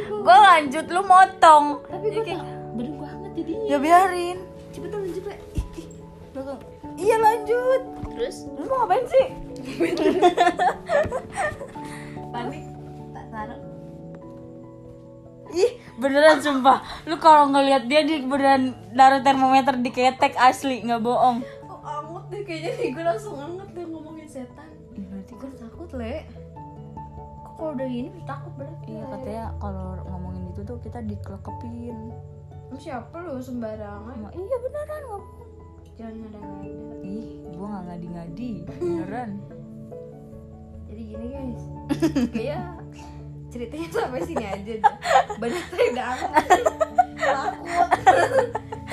Gue 0.09 0.37
lanjut 0.40 0.87
lu 0.88 1.02
motong. 1.05 1.85
Tapi 1.85 2.07
gue 2.16 2.24
tak 2.24 2.40
bener 2.81 2.94
banget 2.96 3.31
jadinya. 3.37 3.66
Ya 3.68 3.76
biarin 3.76 4.51
iya 7.02 7.16
lanjut. 7.18 7.82
Terus? 8.14 8.46
Lu 8.54 8.64
mau 8.70 8.86
ngapain 8.86 9.04
sih? 9.10 9.26
Panik 12.30 12.64
tak 13.12 13.26
taruh. 13.34 13.60
Ih 15.52 15.72
beneran 16.00 16.38
sumpah. 16.40 16.80
Lu 17.04 17.18
kalau 17.18 17.50
ngelihat 17.50 17.84
dia 17.90 18.06
di 18.06 18.24
beneran 18.24 18.72
naruh 18.94 19.20
termometer 19.20 19.76
di 19.82 19.90
ketek 19.90 20.38
asli. 20.38 20.80
Nggak 20.86 21.02
bohong. 21.02 21.44
Oh 21.68 21.80
anget 21.82 22.24
deh 22.30 22.42
kayaknya 22.46 22.70
nih. 22.78 22.88
Gue 22.94 23.04
langsung 23.04 23.36
anget 23.36 23.68
deh 23.74 23.84
ngomongin 23.84 24.28
setan. 24.30 24.70
Ih, 24.96 25.04
berarti 25.10 25.32
gue 25.36 25.50
takut 25.58 25.90
le. 25.98 26.24
Kok 27.42 27.52
kalau 27.58 27.72
udah 27.76 27.88
gini 27.90 28.10
takut 28.24 28.52
berarti 28.56 28.86
iya 28.88 29.04
katanya 29.10 29.44
kalau 29.60 30.00
ngomongin 30.08 30.42
itu 30.54 30.60
tuh 30.64 30.78
kita 30.80 31.04
dikelekepin. 31.04 31.98
Siapa 32.80 33.16
lu? 33.20 33.36
Sembarangan. 33.36 34.32
Iya 34.32 34.56
beneran 34.62 35.02
nggak 35.04 35.22
jangan 35.96 36.14
ngada-ngada 36.24 36.70
ih 37.05 37.28
gua 37.52 37.66
nggak 37.68 37.85
ngadi-ngadi 37.88 38.50
beneran 38.66 39.31
jadi 40.88 41.02
gini 41.05 41.26
guys 41.33 41.62
kayak 42.37 42.62
ceritanya 43.52 43.88
sampai 43.92 44.24
sini 44.24 44.44
aja 44.48 44.74
dah. 44.81 44.96
banyak 45.37 45.64
amat 45.68 46.44
takut 47.20 47.85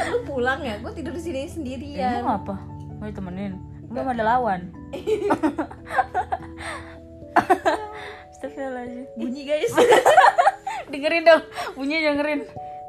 lu 0.10 0.18
pulang 0.28 0.60
ya 0.60 0.76
gue 0.84 0.92
tidur 0.92 1.16
di 1.16 1.24
sini 1.24 1.48
sendirian 1.48 2.24
Emang 2.24 2.44
apa? 2.44 2.56
Mau 3.00 3.08
ditemenin? 3.08 3.56
Belum 3.88 4.12
ada 4.12 4.24
lawan. 4.36 4.76
Astagfirullahaladzim. 8.36 9.08
bunyi 9.16 9.48
guys 9.48 9.72
dengerin 10.92 11.24
dong, 11.24 11.44
bunyi 11.80 12.04
dengerin. 12.04 12.42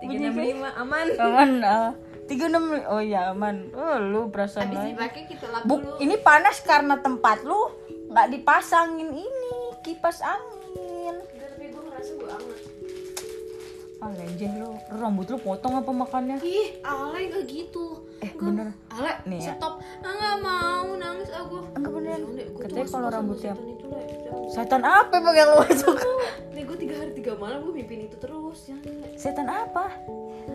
Bunyi 0.02 0.16
guys. 0.26 0.74
aman 0.74 1.06
Aman. 1.20 1.50
ah. 1.62 1.92
Tiga 2.30 2.46
enam. 2.46 2.62
Oh 2.86 3.02
iya 3.02 3.28
aman. 3.28 3.74
Oh 3.74 3.98
lu 3.98 4.30
perasaan 4.30 4.70
habis 4.70 4.94
dipakai 4.94 5.26
kita 5.26 5.50
lap 5.50 5.62
Buk, 5.64 5.82
dulu 5.82 5.98
ini 5.98 6.14
panas 6.16 6.62
karena 6.62 6.94
tempat 6.96 7.42
lu 7.42 7.58
nggak 8.06 8.30
dipasangin 8.30 9.10
ini 9.10 9.52
kipas 9.80 10.22
angin. 10.22 11.18
Tapi 11.28 11.64
gue 11.66 11.82
ngerasa 11.82 12.10
gue 12.12 12.30
anget 12.30 12.60
Ah 13.98 14.08
lenjeh 14.10 14.48
lu. 14.54 14.70
Rambut 14.90 15.26
lu 15.26 15.36
potong 15.36 15.74
apa 15.76 15.90
makannya? 15.90 16.38
ih 16.40 16.80
ale 16.80 17.28
gak 17.28 17.44
gitu 17.44 18.00
Eh 18.18 18.32
Gua- 18.32 18.48
bener. 18.48 18.72
ale 18.88 19.12
Nih 19.26 19.42
ya. 19.42 19.52
stop 19.52 19.76
ah 20.00 20.08
nggak 20.08 20.36
mau 20.38 20.88
nangis 20.94 21.28
aku 21.28 21.60
Enggak 21.74 21.92
beneran. 21.92 22.20
Katanya 22.56 22.86
kalau 22.88 23.08
rambutnya 23.10 23.54
setan 24.48 24.82
apa 24.82 25.14
bang 25.14 25.36
yang 25.36 25.50
lu 25.52 25.62
suka? 25.74 26.08
nih 26.50 26.62
gue 26.64 26.76
tiga 26.78 26.94
hari 26.96 27.12
tiga 27.12 27.32
malam 27.34 27.60
gue 27.60 27.74
mimpin 27.76 28.06
itu 28.06 28.16
terus 28.16 28.72
Le. 28.72 29.14
Setan 29.14 29.46
apa? 29.46 29.92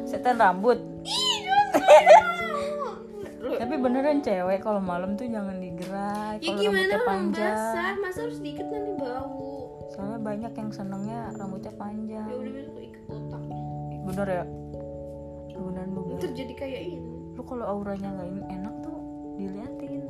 Setan 0.04 0.36
rambut. 0.36 0.80
Lu- 0.82 1.45
Tapi 3.56 3.76
beneran 3.78 4.20
cewek 4.20 4.60
kalau 4.60 4.80
malam 4.80 5.14
tuh 5.14 5.26
jangan 5.26 5.56
digerak. 5.56 6.38
ya 6.40 6.52
gimana 6.52 6.98
panjang. 7.04 7.54
basah 7.54 7.94
masa 7.96 8.20
harus 8.22 8.40
diikat 8.40 8.68
nanti 8.68 8.94
bau 8.96 9.70
Soalnya 9.88 10.20
banyak 10.20 10.52
yang 10.52 10.70
senengnya 10.72 11.30
rambutnya 11.32 11.72
panjang. 11.74 12.26
ya 12.26 12.36
udah 12.36 12.52
besok 12.52 12.80
ikat 12.80 13.04
otak 13.08 13.42
Bener 14.04 14.28
ya? 14.28 14.44
Beneran 15.56 15.88
lu 15.88 16.02
bilang. 16.04 16.20
terus 16.20 16.34
jadi 16.36 16.54
kayak 16.54 16.82
ini 16.90 17.12
Lu 17.32 17.42
kalau 17.44 17.66
auranya 17.66 18.10
nggak 18.12 18.28
in- 18.30 18.50
enak 18.52 18.76
tuh 18.82 18.98
diliatin. 19.36 20.04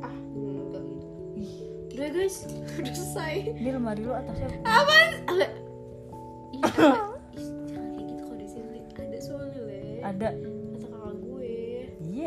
ah 0.00 0.16
enggak 0.30 0.82
gitu 0.84 1.06
Ih, 1.34 1.52
udah 1.92 2.08
guys 2.12 2.36
udah 2.78 2.92
selesai 2.92 3.34
di 3.52 3.68
lemari 3.68 4.02
lu 4.02 4.12
atasnya 4.12 4.46
apaan 4.62 5.10
Ih. 5.26 5.50
Ih, 6.52 6.62
jangan 7.66 7.88
kayak 7.90 8.06
gitu 8.06 8.22
kalau 8.22 8.36
di 8.36 8.46
sini 8.46 8.78
ada 8.92 9.18
soalnya 9.18 9.60
le 9.60 9.80
ada. 10.02 10.28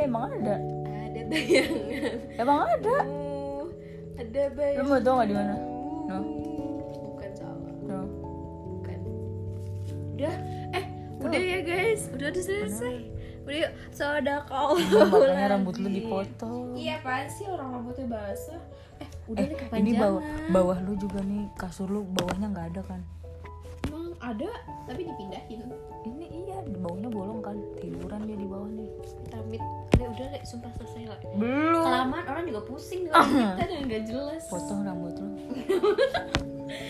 Emang 0.06 0.24
ada. 0.32 0.56
ada 1.04 1.22
bayangan 1.26 1.82
Emang 2.36 2.60
ada. 2.64 2.98
Oh, 3.04 3.64
ada 4.16 4.42
Lu 4.44 4.54
bayangan 4.54 4.86
mau 4.86 5.00
tau 5.00 5.14
nggak 5.16 5.28
di 5.28 5.36
mana? 5.36 5.54
No. 6.06 6.18
bukan 7.04 7.32
salah 7.34 7.74
No. 7.82 8.00
bukan 8.72 9.00
udah 10.14 10.36
eh 10.72 10.86
udah 11.18 11.42
ya 11.42 11.60
guys 11.62 12.02
udah 12.10 12.28
udah 12.28 12.44
selesai 12.44 12.96
udah 13.42 13.56
yuk 13.60 13.72
sodako 13.90 14.64
Iya, 14.76 15.02
makanya 15.06 15.48
rambut 15.52 15.76
lu 15.76 15.88
dipotong. 15.88 16.74
iya 16.74 16.98
apaan 16.98 17.28
sih 17.28 17.46
orang 17.46 17.70
rambutnya 17.74 18.06
basah 18.08 18.62
eh 18.98 19.10
udah 19.26 19.44
Eh, 19.44 19.50
nih 19.72 19.80
ini 19.80 19.92
bawah 19.96 20.22
bawah 20.50 20.78
lu 20.80 20.94
juga 20.96 21.22
nih 21.22 21.46
kasur 21.56 21.86
lu 21.86 22.06
bawahnya 22.08 22.48
nggak 22.48 22.68
ada 22.72 22.82
kan? 22.86 23.02
emang 23.86 24.14
ada 24.20 24.50
tapi 24.86 25.02
dipindahin 25.04 25.62
Ini 26.06 26.26
iya, 26.40 26.58
di 26.62 26.74
bawahnya 26.76 27.10
bolong 27.10 27.42
kan? 27.42 27.58
Tiduran 27.76 28.22
dia 28.24 28.34
di 28.36 28.46
bawah 28.46 28.70
nih. 28.70 28.90
Amit 29.32 29.62
Le, 29.96 30.12
udah 30.12 30.28
le, 30.28 30.40
sumpah 30.44 30.68
selesai 30.76 31.08
lah 31.08 31.16
Belum. 31.40 31.88
Kelamaan 31.88 32.26
orang 32.28 32.44
juga 32.44 32.62
pusing 32.68 33.08
dengan 33.08 33.24
kita 33.24 33.64
dan 33.64 33.88
gak 33.88 34.04
jelas 34.04 34.44
Potong 34.52 34.84
rambut 34.84 35.16
lu. 35.16 35.32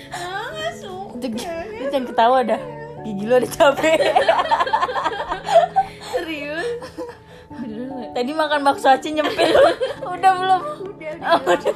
Ah, 0.09 0.73
suka 0.73 1.21
Itu, 1.21 1.37
lu 1.37 1.85
jangan 1.93 2.05
ketawa 2.09 2.37
dah. 2.41 2.57
Gigi 3.05 3.23
lu 3.29 3.37
udah 3.37 3.51
capek. 3.53 3.99
Serius? 6.15 6.69
Le? 7.61 8.09
Tadi 8.17 8.31
makan 8.33 8.59
bakso 8.65 8.89
aci 8.89 9.13
nyempil. 9.13 9.53
udah 10.15 10.31
belum? 10.33 10.61
Udah, 10.89 11.11
Ah, 11.21 11.37
udah 11.37 11.55
udah. 11.55 11.71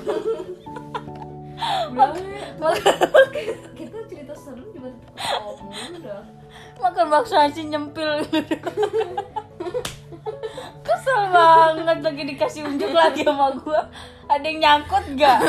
Udah, 1.94 2.10
Le. 2.18 2.42
Makan, 2.58 2.94
Kita 3.78 3.98
cerita 4.10 4.34
serem 4.34 4.66
juga 4.74 4.90
tetap 4.90 5.14
ketawa 5.14 5.52
mulu 5.62 5.98
dah 6.02 6.22
makan 6.80 7.12
bakso 7.12 7.36
aci 7.36 7.68
nyempil. 7.68 8.24
Kesel 11.10 11.26
banget 11.34 11.98
lagi 12.06 12.24
dikasih 12.30 12.62
unjuk 12.70 12.94
lagi 12.94 13.26
sama 13.26 13.50
gua. 13.58 13.82
Ada 14.30 14.46
yang 14.46 14.60
nyangkut 14.62 15.06
gak? 15.18 15.40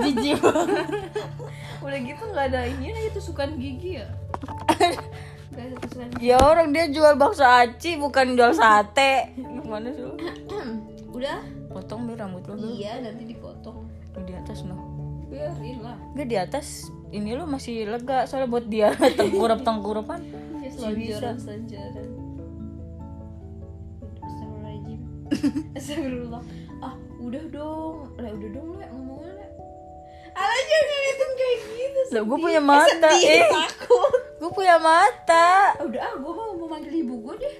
Jijik 0.00 0.40
banget. 0.40 0.88
Udah 1.84 1.98
gitu 2.00 2.24
gak 2.32 2.46
ada 2.48 2.60
ini 2.64 2.88
aja 2.88 3.10
tusukan 3.12 3.52
gigi 3.60 4.00
ya? 4.00 4.08
Gak 5.52 5.64
ada 5.68 5.76
tusukan 5.84 6.08
gigi 6.16 6.32
Ya 6.32 6.40
orang 6.40 6.72
dia 6.72 6.88
jual 6.88 7.20
bakso 7.20 7.44
aci 7.44 8.00
bukan 8.00 8.32
jual 8.32 8.56
sate. 8.56 9.36
Gimana 9.36 9.92
sih 9.92 10.08
lu? 10.08 10.16
Udah? 11.12 11.44
Potong 11.68 12.08
biar 12.08 12.24
rambut 12.24 12.40
lu 12.48 12.56
dulu. 12.56 12.80
Iya, 12.80 13.04
nanti 13.04 13.28
dipotong 13.28 13.92
di 14.24 14.32
atas 14.32 14.64
noh. 14.64 14.80
Biarin 15.30 15.78
lah 15.84 15.94
Enggak 16.16 16.26
di 16.26 16.36
atas 16.40 16.90
ini 17.14 17.38
lu 17.38 17.46
masih 17.46 17.86
lega 17.86 18.26
soalnya 18.26 18.50
buat 18.50 18.66
dia 18.66 18.90
tengkurap 19.18 19.62
tengkurapan 19.62 20.26
Ya 20.58 20.70
selanjaran-selanjaran 20.74 22.19
Astagfirullah. 25.78 26.42
Ah 26.82 26.94
udah 27.20 27.44
dong. 27.52 27.96
Lah 28.18 28.30
udah 28.34 28.50
dong 28.50 28.68
Le. 28.78 28.86
Ngomongnya 28.90 29.32
Le. 29.38 29.46
Alah 30.30 30.60
jangan 30.62 30.86
ngeliatin 30.88 31.30
kayak 31.34 31.58
gitu 31.58 32.00
Lah 32.14 32.22
gue 32.22 32.38
punya 32.38 32.60
mata 32.62 33.08
sedih, 33.10 33.22
eh. 33.28 33.50
takut. 33.50 34.12
Gue 34.40 34.50
punya 34.54 34.76
mata. 34.78 35.50
Ah, 35.76 35.84
Udah 35.84 36.00
ah 36.00 36.14
gue 36.16 36.32
mau, 36.32 36.48
mau 36.56 36.68
manggil 36.70 36.94
ibu 37.02 37.14
gue 37.20 37.34
deh. 37.42 37.56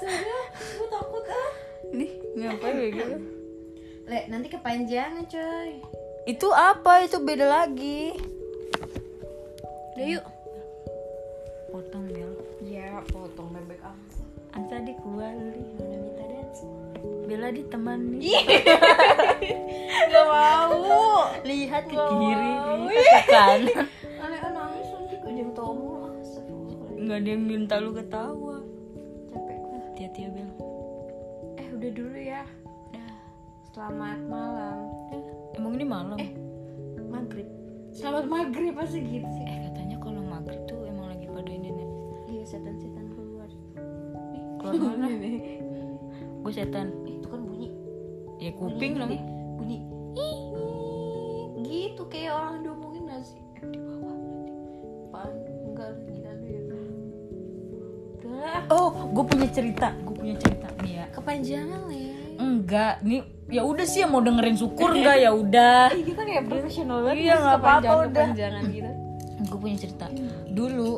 Soalnya 0.00 0.38
gue 0.56 0.88
takut 0.88 1.24
ah. 1.30 1.50
Nih 1.94 2.10
ngapain 2.34 2.74
kayak 2.74 2.92
gitu? 2.96 3.16
Le 4.04 4.20
nanti 4.28 4.46
kepanjangan 4.52 5.24
coy. 5.30 5.70
Itu 6.24 6.48
apa? 6.52 7.04
Itu 7.04 7.20
beda 7.22 7.46
lagi. 7.46 8.16
Udah 9.94 10.06
yuk 10.10 10.24
Bella 17.44 17.60
ditemani 17.60 18.24
Gak 20.16 20.24
mau. 20.32 21.28
Lihat 21.44 21.84
ke 21.92 21.92
kiri 21.92 22.52
lihat 22.88 23.20
ke 23.20 23.20
kanan. 23.28 23.60
Ah, 24.24 24.48
nangis 24.48 24.88
nanti 24.88 25.20
ah, 25.20 26.08
Astagfirullah. 26.24 26.96
nggak 26.96 27.18
ada 27.20 27.28
yang 27.28 27.44
minta 27.44 27.76
lu 27.76 27.92
ketawa. 27.92 28.64
Capek. 29.28 29.56
Gue 29.60 29.76
hati-hati 29.84 30.20
ya 30.24 30.28
Bel. 30.32 30.50
Eh 31.60 31.68
udah 31.68 31.90
dulu 31.92 32.16
ya. 32.16 32.42
Dah. 32.96 33.12
Selamat 33.76 34.20
malam. 34.24 34.88
Emang 35.52 35.72
ini 35.76 35.84
malam? 35.84 36.16
Eh. 36.16 36.32
Maghrib. 37.12 37.44
Selamat 37.92 38.24
maghrib 38.24 38.72
pasti 38.72 39.04
gitu 39.04 39.28
sih? 39.36 39.44
Eh 39.44 39.68
katanya 39.68 40.00
kalau 40.00 40.24
maghrib 40.24 40.64
tuh 40.64 40.80
emang 40.88 41.12
lagi 41.12 41.28
pada 41.28 41.52
ini 41.52 41.68
nih 41.68 41.88
Iya 42.32 42.44
setan-setan 42.56 43.12
keluar. 43.12 43.48
Keluar 44.64 44.96
mana? 44.96 45.12
nih? 45.12 45.60
gue 46.44 46.52
setan 46.52 47.03
ya 48.44 48.52
kuping 48.52 49.00
dong. 49.00 49.08
Bunyi, 49.56 49.78
Gitu 51.64 52.02
kayak 52.12 52.32
orang 52.36 52.60
diomongin 52.60 53.08
gak 53.08 53.24
sih? 53.24 53.40
Eh 53.40 53.72
di 53.72 53.78
bawah 53.80 54.16
berarti? 55.08 55.52
Enggak 55.64 55.90
ya. 58.44 58.60
Oh 58.68 58.92
gue 58.92 59.24
punya 59.24 59.48
cerita 59.48 59.88
gue 60.04 60.14
punya 60.14 60.36
cerita 60.36 60.68
nih 60.84 60.92
ya. 61.00 61.04
Kepanjangan 61.16 61.80
le 61.88 62.04
enggak 62.34 62.94
nih 63.06 63.22
ya 63.48 63.62
udah 63.64 63.86
sih 63.86 64.02
yang 64.04 64.12
mau 64.12 64.20
dengerin 64.20 64.56
syukur 64.58 64.92
enggak 64.92 65.16
ya 65.24 65.30
udah. 65.32 65.92
Eh 65.94 66.04
kita 66.04 66.22
kayak 66.24 66.44
profesional 66.50 66.98
banget 67.06 67.24
Iya, 67.24 67.34
nggak 67.40 67.58
apa-apa, 67.60 67.92
udah. 68.10 68.26
Gitu. 68.68 68.90
Gue 69.48 69.58
punya 69.60 69.76
cerita. 69.80 70.06
Dulu 70.52 70.90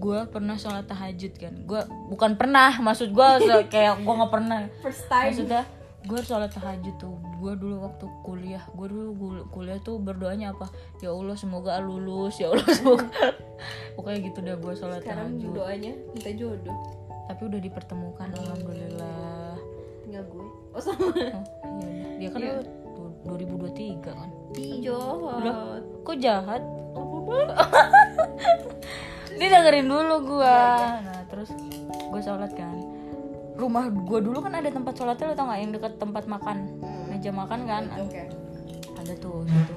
gue 0.00 0.20
pernah 0.32 0.56
sholat 0.56 0.84
tahajud 0.88 1.32
kan. 1.36 1.54
Gue 1.64 1.80
bukan 2.12 2.36
pernah 2.36 2.76
maksud 2.80 3.12
gue 3.12 3.28
kayak 3.72 4.04
gue 4.04 4.14
nggak 4.20 4.32
pernah. 4.32 4.68
First 4.84 5.08
time. 5.08 5.32
Maksudnya 5.32 5.62
gue 6.00 6.20
sholat 6.24 6.48
tahajud 6.48 6.96
tuh. 6.96 7.16
Gue 7.36 7.52
dulu 7.56 7.84
waktu 7.84 8.06
kuliah 8.24 8.64
gue 8.72 8.86
dulu 8.88 9.10
kuliah 9.52 9.76
tuh 9.80 10.00
berdoanya 10.00 10.56
apa? 10.56 10.72
Ya 11.00 11.12
allah 11.12 11.36
semoga 11.36 11.76
lulus 11.80 12.40
ya 12.40 12.48
allah 12.52 12.64
semoga. 12.78 13.36
Pokoknya 13.96 14.18
gitu 14.24 14.38
deh 14.40 14.56
gue 14.56 14.72
sholat 14.72 15.04
Sekarang 15.04 15.36
tahajud. 15.36 15.52
doanya 15.52 15.92
minta 16.16 16.30
jodoh. 16.32 16.78
Tapi 17.28 17.42
udah 17.46 17.60
dipertemukan 17.60 18.28
alhamdulillah. 18.32 19.54
Tinggal 20.02 20.24
gue. 20.26 20.46
Oh 20.72 20.80
sama. 20.80 21.04
Oh, 21.04 21.12
iya. 21.84 22.08
Dia 22.16 22.28
kan 22.32 22.40
lu 22.40 22.54
2023 23.20 24.00
kan? 24.00 24.28
Jahat. 24.80 25.82
Kok 26.02 26.16
jahat? 26.18 26.62
Dia 29.40 29.48
dengerin 29.48 29.86
dulu 29.88 30.36
gua. 30.36 30.58
Nah 31.00 31.22
terus 31.30 31.48
gue 31.86 32.20
sholat 32.20 32.50
kan 32.52 32.74
rumah 33.60 33.84
gua 33.92 34.24
dulu 34.24 34.40
kan 34.40 34.56
ada 34.56 34.72
tempat 34.72 34.96
sholatnya 34.96 35.30
lo 35.30 35.34
tau 35.36 35.46
gak 35.46 35.60
yang 35.60 35.72
deket 35.76 35.92
tempat 36.00 36.24
makan 36.24 36.56
meja 37.06 37.28
makan 37.30 37.60
kan? 37.68 37.84
Oke. 38.00 38.24
Ada 38.96 39.12
tuh 39.20 39.44
gitu 39.44 39.76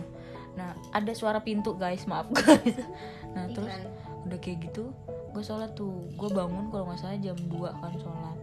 nah 0.54 0.70
ada 0.94 1.10
suara 1.18 1.42
pintu 1.42 1.74
guys. 1.74 2.06
Maaf 2.06 2.30
guys. 2.38 2.78
Nah 3.34 3.50
terus 3.50 3.74
Iklan. 3.74 3.90
udah 4.30 4.38
kayak 4.38 4.58
gitu 4.70 4.94
gue 5.34 5.44
sholat 5.44 5.74
tuh. 5.74 6.06
Gue 6.14 6.30
bangun 6.30 6.70
kalau 6.70 6.86
nggak 6.88 7.02
salah 7.02 7.18
jam 7.18 7.34
2 7.36 7.50
kan 7.74 7.94
sholat. 7.98 8.38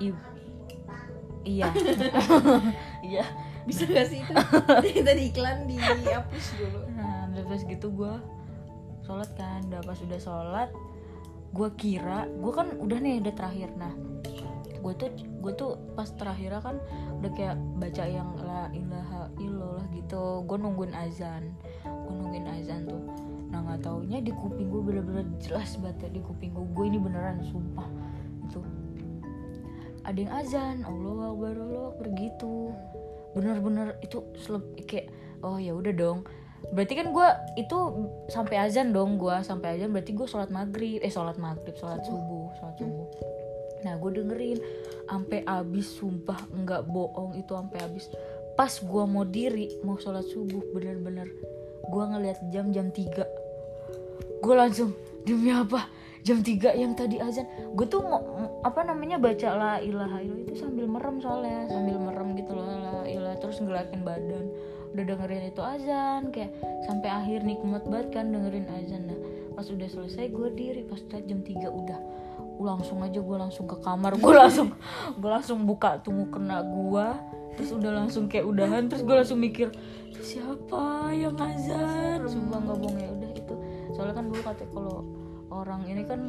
I- 0.00 0.28
iya. 1.44 1.68
Iya. 3.12 3.24
Bisa 3.68 3.84
gak 3.84 4.08
sih 4.08 4.24
itu? 4.24 4.32
Tadi 5.06 5.22
iklan 5.28 5.68
dihapus 5.68 6.46
dulu. 6.56 6.80
Nah 6.96 7.28
udah 7.28 7.42
terus 7.52 7.62
gitu 7.68 7.92
gue 7.92 8.14
sholat 9.04 9.28
kan. 9.36 9.60
Udah 9.68 9.84
pas 9.84 10.00
udah 10.00 10.20
sholat 10.20 10.68
gue 11.50 11.68
kira 11.74 12.30
gue 12.30 12.52
kan 12.54 12.78
udah 12.78 12.98
nih 13.02 13.18
udah 13.22 13.34
terakhir. 13.34 13.70
Nah 13.74 13.92
gue 14.80 14.92
tuh 14.96 15.12
gue 15.12 15.52
tuh 15.52 15.76
pas 15.92 16.08
terakhir 16.08 16.56
kan 16.64 16.76
udah 17.20 17.30
kayak 17.36 17.56
baca 17.76 18.04
yang 18.06 18.30
la 18.40 18.70
ilaha 18.72 19.28
illallah 19.36 19.86
gitu. 19.92 20.46
Gue 20.46 20.56
nungguin 20.56 20.94
azan 20.94 21.52
gue 21.84 22.12
nungguin 22.14 22.46
azan 22.48 22.86
tuh. 22.86 23.02
Nah 23.50 23.66
nggak 23.66 23.82
taunya 23.82 24.18
di 24.22 24.32
kuping 24.32 24.70
gue 24.70 24.82
bener-bener 24.82 25.26
jelas 25.42 25.74
banget 25.82 26.10
di 26.14 26.22
kuping 26.22 26.54
gue 26.54 26.64
gue 26.70 26.84
ini 26.86 26.98
beneran 27.02 27.42
sumpah. 27.44 27.88
Itu. 28.46 28.62
Ada 30.06 30.16
yang 30.16 30.32
azan 30.32 30.76
Allah 30.86 31.34
akbar 31.34 31.54
Allah 31.60 31.84
akbar 31.92 32.06
gitu. 32.16 32.72
Bener-bener 33.36 33.98
itu 34.02 34.22
selep 34.38 34.64
kayak 34.86 35.12
oh 35.44 35.56
ya 35.56 35.72
udah 35.76 35.92
dong 35.92 36.24
berarti 36.70 36.94
kan 36.94 37.10
gue 37.10 37.28
itu 37.58 37.78
sampai 38.30 38.56
azan 38.62 38.94
dong 38.94 39.18
gue 39.18 39.34
sampai 39.42 39.78
azan 39.78 39.90
berarti 39.90 40.14
gue 40.14 40.26
sholat 40.26 40.50
maghrib. 40.54 41.02
Eh 41.02 41.10
sholat 41.10 41.36
maghrib 41.36 41.74
sholat 41.74 42.02
subuh 42.06 42.50
sholat 42.58 42.76
subuh. 42.78 43.08
Nah 43.82 43.94
gue 43.98 44.10
dengerin 44.22 44.58
sampai 45.10 45.42
abis 45.42 45.86
sumpah 45.98 46.38
nggak 46.52 46.86
bohong 46.86 47.34
itu 47.34 47.50
sampai 47.50 47.78
abis 47.82 48.06
pas 48.54 48.70
gue 48.70 49.04
mau 49.08 49.26
diri 49.26 49.72
mau 49.82 49.98
sholat 49.98 50.22
subuh 50.22 50.60
bener-bener 50.76 51.26
gue 51.90 52.04
ngeliat 52.06 52.38
jam 52.54 52.70
jam 52.70 52.92
3 52.92 53.40
gue 54.40 54.54
langsung 54.56 54.94
demi 55.26 55.52
apa? 55.52 55.90
Jam 56.20 56.44
3 56.44 56.76
yang 56.76 56.92
tadi 56.92 57.16
azan. 57.16 57.48
Gue 57.72 57.88
tuh 57.88 58.04
mau 58.04 58.20
apa 58.60 58.84
namanya 58.84 59.16
baca 59.16 59.56
la 59.56 59.72
ilaha 59.80 60.20
itu 60.20 60.52
sambil 60.52 60.84
merem 60.84 61.16
soalnya 61.16 61.64
sambil 61.72 61.96
merem 61.96 62.36
gitu 62.36 62.52
loh 62.52 62.68
la 62.68 63.08
ilaha 63.08 63.40
terus 63.40 63.56
ngelakin 63.64 64.04
badan 64.04 64.52
udah 64.90 65.04
dengerin 65.06 65.44
itu 65.50 65.62
azan 65.62 66.34
kayak 66.34 66.50
sampai 66.86 67.08
akhir 67.08 67.46
nikmat 67.46 67.86
banget 67.86 68.08
kan 68.20 68.34
dengerin 68.34 68.66
azan. 68.70 69.06
Nah 69.06 69.18
pas 69.54 69.66
udah 69.68 69.88
selesai 69.92 70.32
gue 70.32 70.48
diri 70.56 70.82
pas 70.88 70.98
udah 71.04 71.20
jam 71.26 71.44
3 71.44 71.68
udah 71.68 72.00
langsung 72.60 73.00
aja 73.00 73.20
gue 73.20 73.36
langsung 73.40 73.64
ke 73.64 73.76
kamar 73.80 74.16
gue 74.20 74.34
langsung 74.36 74.72
gue 75.16 75.30
langsung 75.30 75.64
buka 75.64 76.00
tuh 76.00 76.28
kena 76.28 76.60
gue 76.64 77.06
terus 77.56 77.72
udah 77.76 77.92
langsung 78.04 78.28
kayak 78.28 78.48
udahan 78.48 78.88
terus 78.88 79.04
gue 79.04 79.16
langsung 79.16 79.40
mikir 79.40 79.68
"Itu 80.08 80.20
siapa 80.24 81.12
yang 81.12 81.36
azan? 81.36 82.24
Sumpah 82.24 82.58
nggak 82.60 82.78
bohong 82.78 82.98
ya 83.00 83.10
udah 83.12 83.30
itu. 83.32 83.54
Soalnya 83.92 84.14
kan 84.16 84.24
dulu 84.28 84.40
kata 84.44 84.64
kalau 84.72 85.04
orang 85.52 85.82
ini 85.88 86.02
kan 86.04 86.20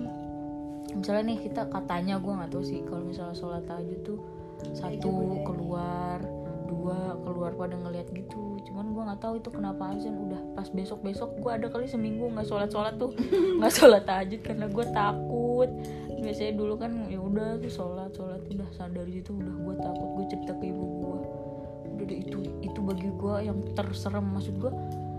misalnya 0.92 1.24
nih 1.32 1.40
kita 1.48 1.62
katanya 1.72 2.16
gue 2.20 2.34
nggak 2.36 2.52
tahu 2.52 2.64
sih 2.64 2.80
kalau 2.84 3.04
misalnya 3.08 3.36
sholat 3.36 3.64
tahajud 3.64 4.00
tuh 4.04 4.20
satu 4.76 5.12
keluar 5.48 6.20
dua 6.68 7.01
keluar 7.22 7.52
pada 7.56 7.78
ngeliat 7.78 8.08
gitu. 8.12 8.58
Cuman 8.68 8.94
gue 8.94 9.04
nggak 9.06 9.22
tahu 9.22 9.34
itu 9.38 9.50
kenapa 9.54 9.94
azan 9.94 10.18
udah 10.18 10.42
pas 10.58 10.68
besok 10.70 11.00
besok 11.06 11.30
gue 11.40 11.52
ada 11.52 11.68
kali 11.70 11.86
seminggu 11.86 12.28
nggak 12.34 12.48
sholat 12.50 12.70
sholat 12.70 12.98
tuh. 12.98 13.14
Nggak 13.62 13.74
sholat 13.78 14.04
tahajud 14.06 14.42
karena 14.42 14.66
gue 14.68 14.86
takut. 14.92 15.70
Biasanya 16.22 16.54
dulu 16.54 16.74
kan 16.78 16.92
ya 17.10 17.20
udah 17.22 17.58
tuh 17.62 17.72
sholat 17.72 18.12
sholat. 18.14 18.42
Udah 18.50 18.70
sadar 18.74 19.06
gitu 19.10 19.38
udah 19.38 19.56
gue 19.56 19.76
takut. 19.80 20.08
Gue 20.18 20.26
cerita 20.30 20.54
ke 20.58 20.66
ibu 20.70 20.84
gue 20.84 21.20
udah 21.92 22.06
deh, 22.08 22.20
itu 22.24 22.40
itu 22.66 22.80
bagi 22.82 23.10
gue 23.10 23.36
yang 23.46 23.58
terserem. 23.78 24.26
Maksud 24.34 24.56
gue 24.58 24.72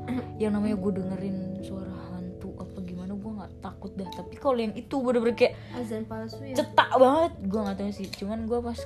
yang 0.43 0.59
namanya 0.59 0.77
gue 0.79 0.93
dengerin 0.99 1.37
suara 1.63 1.95
hantu 2.11 2.51
apa 2.59 2.79
gimana 2.83 3.15
gue 3.15 3.31
nggak 3.31 3.53
takut 3.63 3.95
dah. 3.95 4.09
Tapi 4.11 4.35
kalau 4.39 4.59
yang 4.59 4.75
itu 4.75 4.95
bener-bener 4.99 5.37
kayak 5.39 5.55
azan 5.79 6.03
palsu 6.07 6.43
ya? 6.43 6.59
cetak 6.59 6.91
banget 6.99 7.33
gue 7.47 7.61
nggak 7.63 7.77
tahu 7.79 7.91
sih. 7.95 8.07
Cuman 8.11 8.51
gue 8.51 8.59
pas 8.59 8.79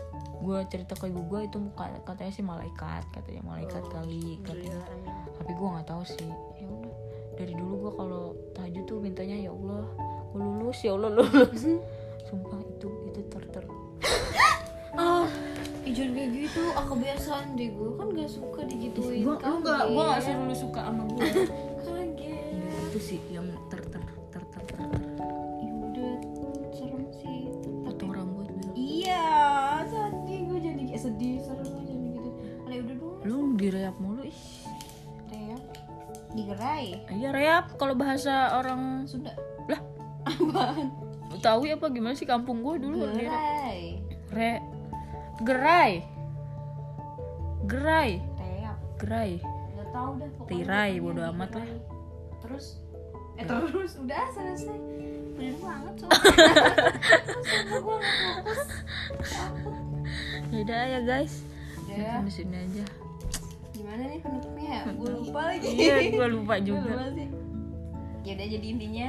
gue 0.47 0.59
cerita 0.67 0.95
ke 0.95 1.07
ibu 1.07 1.27
gue 1.27 1.41
itu 1.43 1.59
muka- 1.59 2.03
katanya 2.03 2.31
sih 2.31 2.43
malaikat 2.43 3.03
katanya 3.11 3.43
malaikat 3.45 3.83
kali 3.87 4.39
katanya. 4.41 4.79
Alhamdulillah, 4.79 4.87
amin. 5.19 5.35
tapi 5.35 5.51
gue 5.53 5.69
nggak 5.69 5.87
tahu 5.87 6.03
sih. 6.07 6.31
Ya 6.55 6.67
udah 6.69 6.95
dari 7.35 7.53
dulu 7.53 7.75
gue 7.81 7.93
kalau 7.95 8.23
tahajud 8.53 8.85
tuh 8.85 8.99
mintanya 8.99 9.37
ya 9.37 9.51
Allah 9.51 9.85
gue 10.29 10.41
lulus 10.41 10.79
ya 10.81 10.95
Allah 10.95 11.11
lulus. 11.17 11.63
Sumpah 12.25 12.59
itu 12.61 12.89
itu 13.07 13.21
ter 13.27 13.43
ter. 13.51 13.65
Ah 14.95 15.29
jangan 15.85 16.15
kayak 16.15 16.31
gitu 16.35 16.63
ah 16.73 16.85
kebiasaan 16.85 17.53
deh 17.53 17.69
gue 17.69 17.91
kan 17.93 18.07
gak 18.11 18.27
suka 18.27 18.61
digituin 18.65 19.23
gue 19.23 19.37
Kaget. 19.37 19.61
nggak 19.61 19.83
gue 19.87 20.03
nggak 20.03 20.21
suruh 20.21 20.43
lu 20.43 20.57
suka 20.57 20.81
sama 20.83 21.03
gue 21.07 21.21
kaget. 21.85 22.39
Itu 22.87 22.99
sih 22.99 23.21
yang 23.29 23.45
digerai 36.77 37.17
iya 37.17 37.29
reap 37.33 37.67
kalau 37.81 37.95
bahasa 37.97 38.53
orang 38.61 39.09
sudah 39.09 39.33
lah. 39.67 39.81
Apaan? 40.27 40.93
Tahu 41.41 41.69
apa? 41.69 41.87
Gimana 41.93 42.15
sih 42.17 42.29
kampung 42.29 42.65
gue 42.65 42.81
dulu? 42.81 43.13
Gerai. 43.13 44.01
Re. 44.33 44.53
Gerai. 45.45 45.93
Gerai. 47.67 48.11
Reak 48.41 48.79
gerai. 48.97 49.31
Nggak 49.77 49.89
tahu 49.93 50.11
dah 50.17 50.29
pokoknya 50.41 50.65
Tirai, 50.65 50.93
bodo 51.01 51.23
amat 51.35 51.51
lah. 51.61 51.69
terus? 52.41 52.67
Eh 53.37 53.45
terus? 53.45 53.91
Udah 54.01 54.25
selesai. 54.33 54.79
Bener 55.37 55.57
banget 55.61 55.95
soalnya 56.01 56.65
Sumpah 57.37 57.79
gue 57.85 57.97
nggak 58.01 58.17
fokus? 58.17 58.61
Ya 60.49 60.59
udah 60.65 60.83
ya 60.89 61.01
guys. 61.05 61.35
Ya. 61.87 62.21
Di 62.25 62.33
sini 62.33 62.57
aja 62.57 62.85
gimana 63.77 64.03
nih 64.09 64.21
penutupnya 64.25 64.77
gue 64.89 65.11
lupa 65.13 65.41
lagi. 65.53 65.69
Iya 65.69 65.97
gue 66.09 66.29
lupa 66.33 66.55
juga. 66.69 66.91
Lupa 66.97 67.07
sih. 67.13 67.29
Ya 68.27 68.33
udah 68.35 68.47
jadi 68.49 68.67
intinya 68.67 69.09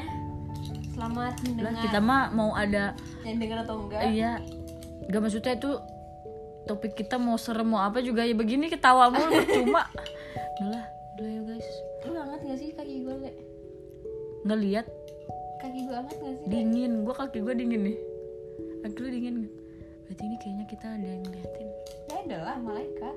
selamat 0.93 1.17
lah 1.17 1.33
mendengar 1.45 1.83
kita 1.85 1.99
mah 2.01 2.23
mau 2.33 2.51
ada 2.57 2.83
yang 3.23 3.37
dengar 3.39 3.57
atau 3.63 3.75
enggak. 3.85 4.01
Iya. 4.11 4.31
Gak 5.07 5.21
maksudnya 5.23 5.53
itu 5.55 5.71
topik 6.67 6.93
kita 6.99 7.15
mau 7.15 7.39
serem 7.39 7.71
mau 7.71 7.79
apa 7.79 8.03
juga 8.03 8.27
ya 8.27 8.35
begini 8.35 8.67
ketawa 8.67 9.07
mulu 9.07 9.31
percuma. 9.47 9.87
Udah 10.59 10.67
lah 10.67 10.85
udah 11.15 11.27
ya 11.31 11.41
guys. 11.47 11.69
Lu 12.03 12.17
hangat 12.19 12.39
gak 12.43 12.57
sih 12.59 12.69
kaki 12.75 13.07
gue 13.07 13.15
le? 13.23 13.31
Ngeliat. 14.43 14.85
Kaki 15.63 15.79
gue 15.87 15.95
hangat 15.95 16.15
gak 16.19 16.33
sih 16.43 16.45
dingin. 16.51 17.07
Gue 17.07 17.15
kaki 17.15 17.39
gue 17.39 17.53
dingin 17.55 17.81
nih. 17.87 17.97
Kaki 18.83 18.97
lu 18.99 19.09
dingin. 19.09 19.35
Nggak? 19.41 19.53
berarti 20.07 20.23
ini 20.23 20.37
kayaknya 20.39 20.65
kita 20.71 20.87
ada 20.87 21.03
yang 21.03 21.21
ngeliatin. 21.27 21.67
Ya 22.07 22.17
udah 22.23 22.39
lah 22.47 22.57
malaikat. 22.63 23.15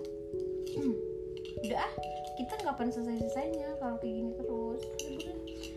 Hmm. 0.74 1.09
Udah 1.66 1.78
ah 1.78 1.92
kita 2.38 2.52
nggak 2.64 2.74
pernah 2.78 2.92
selesai 2.94 3.16
selesainya 3.20 3.68
kalau 3.76 3.96
kayak 4.00 4.14
gini 4.16 4.32
terus. 4.38 4.82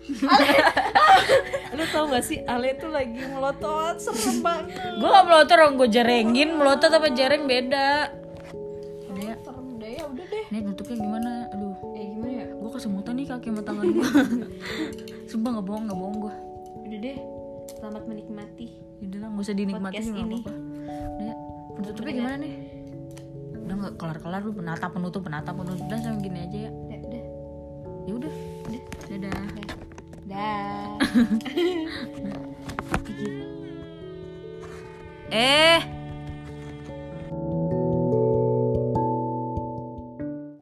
Lu 1.76 1.84
tau 1.90 2.06
gak 2.08 2.24
sih 2.24 2.40
Ale 2.44 2.76
tuh 2.80 2.92
lagi 2.92 3.20
melotot 3.20 4.00
serem 4.00 4.40
banget. 4.40 5.00
Gue 5.00 5.10
gak 5.12 5.26
melotot 5.28 5.56
orang 5.60 5.76
gue 5.76 5.90
jerengin 5.92 6.50
melotot 6.56 6.92
apa 6.92 7.12
jereng 7.12 7.44
beda. 7.48 8.12
Udah 9.12 9.24
ya. 9.24 9.36
Serem 9.44 9.68
deh 9.80 9.92
ya 9.96 10.04
udah 10.08 10.26
deh. 10.28 10.46
Ini 10.52 10.60
tutupnya 10.72 10.98
gimana? 11.04 11.32
Aduh. 11.52 11.76
Eh 12.00 12.06
gimana 12.16 12.32
ya? 12.32 12.48
Gue 12.56 12.72
kesemutan 12.72 13.14
nih 13.20 13.28
kaki 13.28 13.48
sama 13.52 13.62
tangan 13.64 13.86
gue 13.92 14.08
sumpah 15.34 15.50
gak 15.60 15.66
bohong 15.66 15.84
gak 15.90 15.98
bohong 15.98 16.18
gue 16.22 16.36
udah 16.84 17.00
deh 17.00 17.18
selamat 17.80 18.04
menikmati 18.06 18.68
udah 19.02 19.18
lah 19.18 19.30
gak 19.34 19.44
usah 19.44 19.56
dinikmati 19.58 19.96
Podcast 19.98 20.10
ini. 20.14 20.22
apa-apa. 20.22 20.54
Udah 20.54 21.26
ya 21.26 21.36
penutupnya 21.74 22.14
gimana 22.14 22.36
nih 22.38 22.54
udah 23.84 23.92
gak 23.92 24.00
kelar-kelar 24.00 24.48
lu 24.48 24.56
penata 24.56 24.88
penutup 24.88 25.28
penata 25.28 25.52
penutup. 25.52 25.84
Udah 25.92 26.00
sama 26.00 26.24
gini 26.24 26.48
aja 26.48 26.58
ya. 26.68 26.72
Udah 26.72 27.00
udah. 27.04 27.24
Ya 28.08 28.14
udah. 28.16 28.34
Dadah. 29.12 29.44
Dah. 30.24 30.96
Eh 35.34 35.73